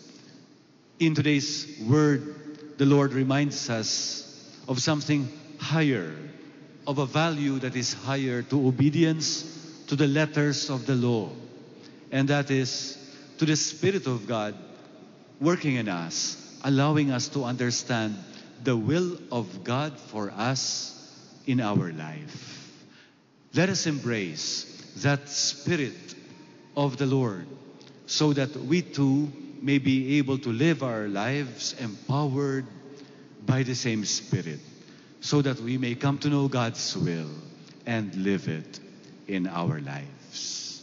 [1.00, 5.28] in today's word, the Lord reminds us of something
[5.58, 6.14] higher,
[6.86, 9.42] of a value that is higher to obedience
[9.88, 11.28] to the letters of the law.
[12.12, 12.96] And that is
[13.38, 14.54] to the Spirit of God
[15.40, 18.16] working in us, allowing us to understand
[18.62, 20.94] the will of God for us
[21.46, 22.70] in our life.
[23.54, 24.67] Let us embrace
[25.02, 26.14] that Spirit
[26.76, 27.46] of the Lord
[28.06, 29.28] so that we too
[29.60, 32.64] may be able to live our lives empowered
[33.44, 34.60] by the same Spirit,
[35.20, 37.28] so that we may come to know God's will
[37.86, 38.80] and live it
[39.26, 40.82] in our lives.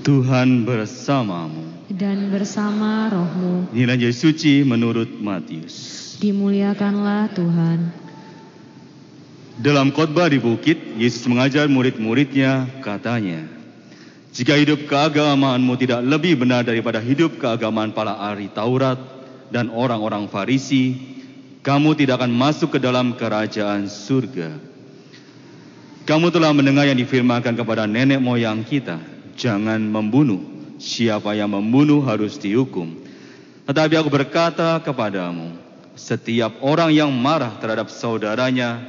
[0.00, 1.68] Tuhan bersamamu.
[1.90, 6.16] Dan bersama rohmu, Inilah Yesus suci menurut Matius.
[6.22, 8.09] dimuliakanlah Tuhan.
[9.58, 13.48] Dalam khotbah di bukit, Yesus mengajar murid-muridnya, katanya,
[14.30, 18.94] Jika hidup keagamaanmu tidak lebih benar daripada hidup keagamaan para ahli Taurat
[19.50, 20.94] dan orang-orang Farisi,
[21.66, 24.54] kamu tidak akan masuk ke dalam kerajaan surga.
[26.06, 29.02] Kamu telah mendengar yang difirmankan kepada nenek moyang kita,
[29.34, 30.40] jangan membunuh.
[30.80, 32.96] Siapa yang membunuh harus dihukum.
[33.68, 35.52] Tetapi aku berkata kepadamu,
[35.92, 38.80] setiap orang yang marah terhadap saudaranya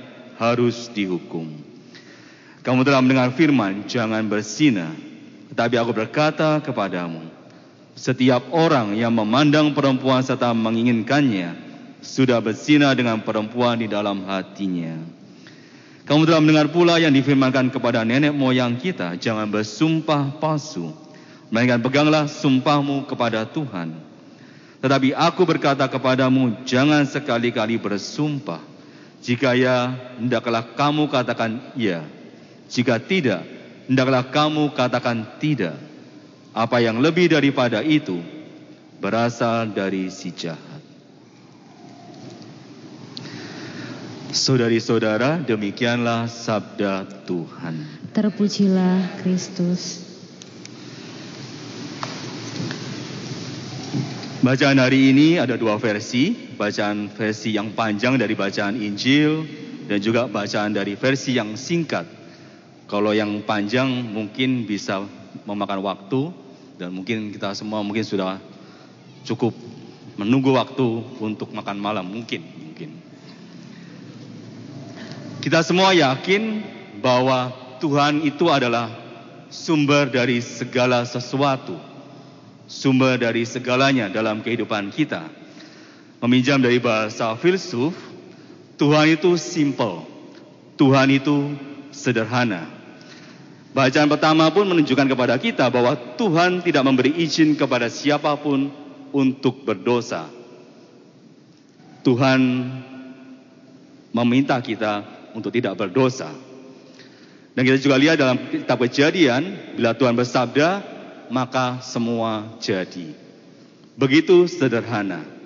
[0.41, 1.45] harus dihukum.
[2.65, 4.89] Kamu telah mendengar firman, jangan berzina.
[5.53, 7.29] Tetapi aku berkata kepadamu,
[7.93, 11.53] setiap orang yang memandang perempuan serta menginginkannya
[12.01, 14.97] sudah berzina dengan perempuan di dalam hatinya.
[16.09, 20.89] Kamu telah mendengar pula yang difirmankan kepada nenek moyang kita, jangan bersumpah palsu,
[21.53, 23.93] melainkan peganglah sumpahmu kepada Tuhan.
[24.81, 28.70] Tetapi aku berkata kepadamu, jangan sekali-kali bersumpah.
[29.21, 32.01] Jika ya, hendaklah kamu katakan ya.
[32.73, 33.45] Jika tidak,
[33.85, 35.77] hendaklah kamu katakan tidak.
[36.51, 38.19] Apa yang lebih daripada itu
[38.99, 40.81] berasal dari si jahat.
[44.31, 47.83] Saudari-saudara, demikianlah sabda Tuhan.
[48.15, 50.07] Terpujilah Kristus.
[54.41, 59.49] Bacaan hari ini ada dua versi, bacaan versi yang panjang dari bacaan Injil
[59.89, 62.05] dan juga bacaan dari versi yang singkat.
[62.85, 65.01] Kalau yang panjang mungkin bisa
[65.49, 66.29] memakan waktu
[66.77, 68.37] dan mungkin kita semua mungkin sudah
[69.25, 69.57] cukup
[70.21, 72.93] menunggu waktu untuk makan malam mungkin mungkin.
[75.41, 76.61] Kita semua yakin
[77.01, 77.49] bahwa
[77.81, 78.93] Tuhan itu adalah
[79.49, 81.73] sumber dari segala sesuatu
[82.69, 85.40] sumber dari segalanya dalam kehidupan kita.
[86.21, 87.97] Meminjam dari bahasa filsuf,
[88.77, 90.05] Tuhan itu simple,
[90.77, 91.57] Tuhan itu
[91.89, 92.69] sederhana.
[93.73, 98.69] Bacaan pertama pun menunjukkan kepada kita bahwa Tuhan tidak memberi izin kepada siapa pun
[99.09, 100.29] untuk berdosa.
[102.05, 102.39] Tuhan
[104.13, 106.29] meminta kita untuk tidak berdosa.
[107.57, 110.69] Dan kita juga lihat dalam kitab kejadian, bila Tuhan bersabda,
[111.33, 113.11] maka semua jadi.
[113.95, 115.40] Begitu sederhana.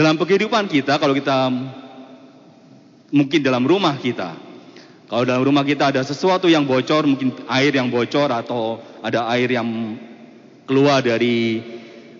[0.00, 1.52] Dalam kehidupan kita, kalau kita
[3.12, 4.32] mungkin dalam rumah kita,
[5.04, 9.52] kalau dalam rumah kita ada sesuatu yang bocor, mungkin air yang bocor atau ada air
[9.52, 9.68] yang
[10.64, 11.60] keluar dari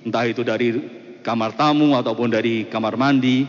[0.05, 0.76] entah itu dari
[1.24, 3.49] kamar tamu ataupun dari kamar mandi.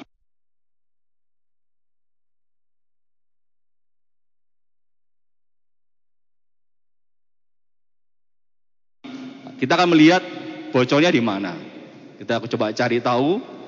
[9.60, 10.24] Kita akan melihat
[10.72, 11.52] bocornya di mana.
[12.16, 13.60] Kita coba cari tahu,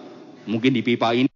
[0.45, 1.31] mungkin di pipa ini.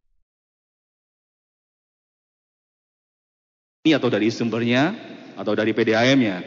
[3.88, 4.92] Atau dari sumbernya
[5.40, 6.44] atau dari PDAM-nya.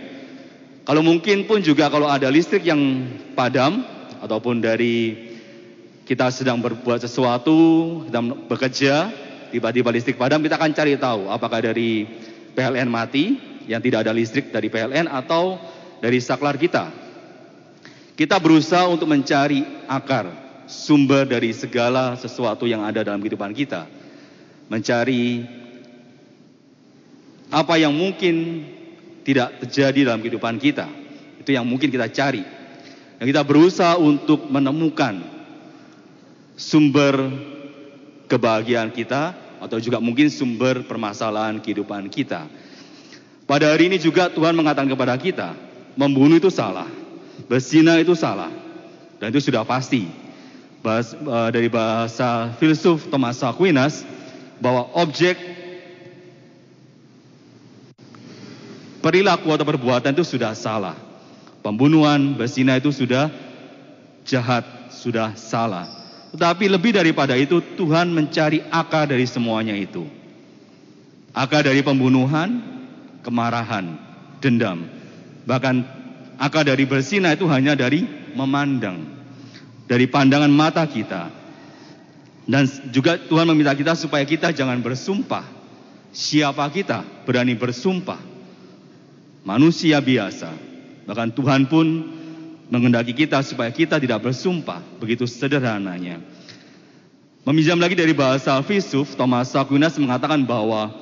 [0.85, 3.07] Kalau mungkin pun juga kalau ada listrik yang
[3.39, 3.81] padam
[4.21, 5.29] ataupun dari
[6.05, 9.09] kita sedang berbuat sesuatu, sedang bekerja,
[9.55, 12.03] tiba-tiba listrik padam, kita akan cari tahu apakah dari
[12.59, 13.39] PLN mati
[13.71, 15.55] yang tidak ada listrik dari PLN atau
[16.03, 16.91] dari saklar kita.
[18.19, 20.27] Kita berusaha untuk mencari akar,
[20.71, 23.91] sumber dari segala sesuatu yang ada dalam kehidupan kita.
[24.71, 25.43] Mencari
[27.51, 28.63] apa yang mungkin
[29.27, 30.87] tidak terjadi dalam kehidupan kita.
[31.43, 32.47] Itu yang mungkin kita cari.
[33.19, 35.21] Dan kita berusaha untuk menemukan
[36.55, 37.19] sumber
[38.31, 42.47] kebahagiaan kita atau juga mungkin sumber permasalahan kehidupan kita.
[43.45, 45.59] Pada hari ini juga Tuhan mengatakan kepada kita,
[45.99, 46.87] membunuh itu salah.
[47.51, 48.49] Berzina itu salah.
[49.19, 50.30] Dan itu sudah pasti.
[50.81, 54.01] Bahas, uh, dari bahasa filsuf Thomas Aquinas
[54.57, 55.37] bahwa objek
[59.05, 60.97] perilaku atau perbuatan itu sudah salah.
[61.61, 63.29] Pembunuhan, berzina itu sudah
[64.25, 65.85] jahat, sudah salah.
[66.33, 70.09] Tetapi lebih daripada itu Tuhan mencari akar dari semuanya itu.
[71.37, 72.65] Akar dari pembunuhan,
[73.21, 74.01] kemarahan,
[74.41, 74.89] dendam.
[75.45, 76.01] Bahkan
[76.41, 78.01] Akar dari bersina itu hanya dari
[78.33, 79.20] memandang.
[79.91, 81.35] Dari pandangan mata kita.
[82.47, 85.43] Dan juga Tuhan meminta kita supaya kita jangan bersumpah.
[86.15, 88.23] Siapa kita berani bersumpah?
[89.43, 90.55] Manusia biasa.
[91.11, 91.87] Bahkan Tuhan pun
[92.71, 94.79] mengendaki kita supaya kita tidak bersumpah.
[95.03, 96.23] Begitu sederhananya.
[97.43, 100.93] Meminjam lagi dari bahasa filsuf, Thomas Aquinas mengatakan bahwa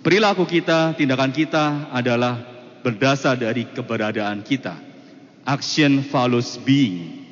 [0.00, 2.38] perilaku kita, tindakan kita adalah
[2.80, 4.93] berdasar dari keberadaan kita.
[5.44, 7.24] Action follows being.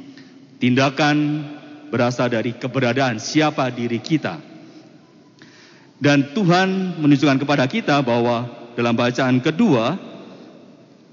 [0.61, 1.49] Tindakan
[1.89, 4.37] berasal dari keberadaan siapa diri kita.
[6.03, 9.97] Dan Tuhan menunjukkan kepada kita bahwa dalam bacaan kedua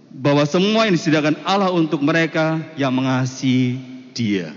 [0.09, 3.77] bahwa semua yang disediakan Allah untuk mereka yang mengasihi
[4.17, 4.51] Dia.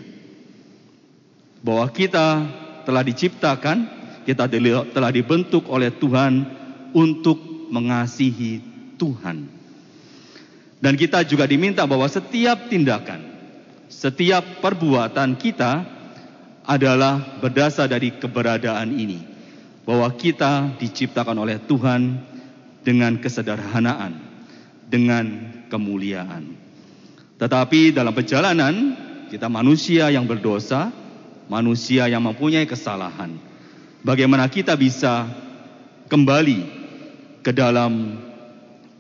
[1.63, 2.43] Bahwa kita
[2.83, 3.87] telah diciptakan,
[4.27, 4.51] kita
[4.91, 6.43] telah dibentuk oleh Tuhan
[6.91, 7.39] untuk
[7.71, 8.59] mengasihi
[8.99, 9.62] Tuhan.
[10.83, 13.23] Dan kita juga diminta bahwa setiap tindakan,
[13.87, 15.87] setiap perbuatan kita
[16.67, 19.23] adalah berdasar dari keberadaan ini.
[19.87, 22.19] Bahwa kita diciptakan oleh Tuhan
[22.83, 24.19] dengan kesederhanaan,
[24.91, 25.27] dengan
[25.71, 26.55] kemuliaan.
[27.39, 28.75] Tetapi dalam perjalanan,
[29.31, 30.91] kita manusia yang berdosa,
[31.47, 33.39] manusia yang mempunyai kesalahan.
[34.03, 35.31] Bagaimana kita bisa
[36.11, 36.61] kembali
[37.43, 38.19] ke dalam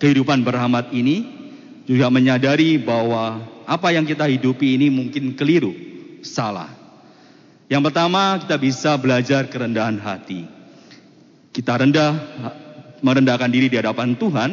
[0.02, 1.31] kehidupan berahmat ini
[1.86, 5.74] juga menyadari bahwa apa yang kita hidupi ini mungkin keliru,
[6.22, 6.70] salah.
[7.66, 10.44] Yang pertama, kita bisa belajar kerendahan hati.
[11.52, 12.12] Kita rendah,
[13.00, 14.50] merendahkan diri di hadapan Tuhan,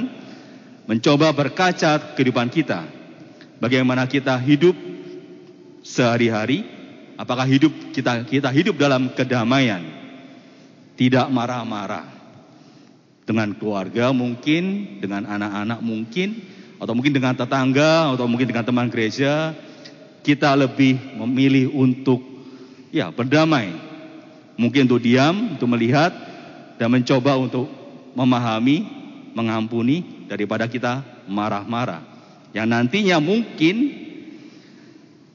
[0.89, 2.87] mencoba berkaca kehidupan kita.
[3.59, 4.73] Bagaimana kita hidup
[5.83, 6.63] sehari-hari,
[7.19, 9.83] apakah hidup kita kita hidup dalam kedamaian,
[10.95, 12.07] tidak marah-marah
[13.27, 16.39] dengan keluarga mungkin, dengan anak-anak mungkin,
[16.79, 19.51] atau mungkin dengan tetangga atau mungkin dengan teman gereja
[20.23, 22.23] kita lebih memilih untuk
[22.89, 23.75] ya berdamai.
[24.59, 26.11] Mungkin untuk diam untuk melihat
[26.75, 27.67] dan mencoba untuk
[28.15, 28.83] memahami
[29.31, 32.03] mengampuni daripada kita marah-marah.
[32.51, 33.75] Yang nantinya mungkin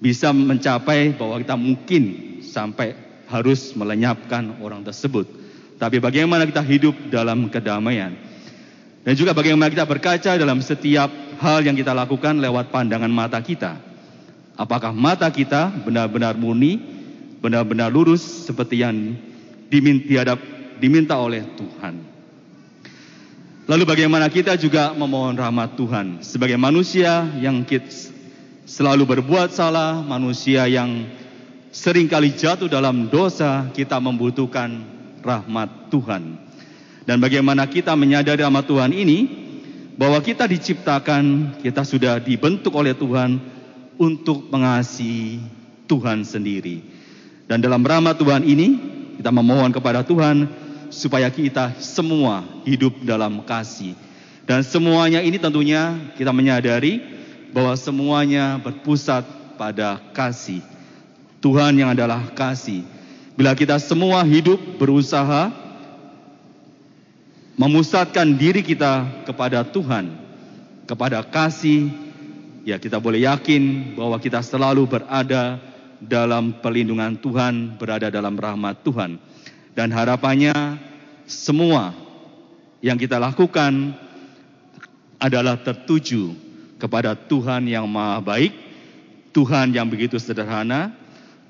[0.02, 2.02] bisa mencapai bahwa kita mungkin
[2.44, 2.92] sampai
[3.32, 5.24] harus melenyapkan orang tersebut.
[5.80, 8.12] Tapi bagaimana kita hidup dalam kedamaian?
[9.04, 11.08] Dan juga bagaimana kita berkaca dalam setiap
[11.40, 13.78] hal yang kita lakukan lewat pandangan mata kita.
[14.54, 16.78] Apakah mata kita benar-benar murni,
[17.42, 19.18] benar-benar lurus seperti yang
[19.66, 20.38] diminta,
[20.78, 21.94] diminta oleh Tuhan.
[23.64, 27.64] Lalu bagaimana kita juga memohon rahmat Tuhan sebagai manusia yang
[28.68, 31.08] selalu berbuat salah, manusia yang
[31.74, 34.84] sering kali jatuh dalam dosa, kita membutuhkan
[35.24, 36.22] rahmat Tuhan.
[37.04, 39.43] Dan bagaimana kita menyadari rahmat Tuhan ini,
[39.94, 43.38] bahwa kita diciptakan, kita sudah dibentuk oleh Tuhan
[43.94, 45.38] untuk mengasihi
[45.86, 46.82] Tuhan sendiri.
[47.46, 48.78] Dan dalam rahmat Tuhan ini,
[49.20, 50.50] kita memohon kepada Tuhan
[50.90, 53.94] supaya kita semua hidup dalam kasih.
[54.44, 57.00] Dan semuanya ini tentunya kita menyadari
[57.54, 59.24] bahwa semuanya berpusat
[59.54, 60.60] pada kasih.
[61.38, 62.82] Tuhan yang adalah kasih.
[63.38, 65.63] Bila kita semua hidup berusaha
[67.54, 70.10] memusatkan diri kita kepada Tuhan,
[70.86, 71.90] kepada kasih,
[72.66, 75.62] ya kita boleh yakin bahwa kita selalu berada
[76.02, 79.16] dalam perlindungan Tuhan, berada dalam rahmat Tuhan.
[79.74, 80.54] Dan harapannya
[81.26, 81.94] semua
[82.84, 83.94] yang kita lakukan
[85.18, 86.36] adalah tertuju
[86.76, 88.52] kepada Tuhan yang maha baik,
[89.32, 90.92] Tuhan yang begitu sederhana,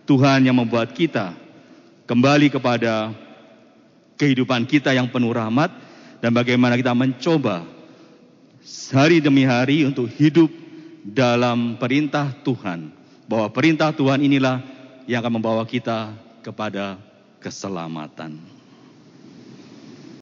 [0.05, 1.33] Tuhan yang membuat kita
[2.05, 3.11] kembali kepada
[4.21, 5.73] kehidupan kita yang penuh rahmat,
[6.25, 7.69] dan bagaimana kita mencoba
[8.97, 10.49] hari demi hari untuk hidup
[11.05, 12.89] dalam perintah Tuhan.
[13.29, 14.65] Bahwa perintah Tuhan inilah
[15.05, 16.97] yang akan membawa kita kepada
[17.45, 18.54] keselamatan.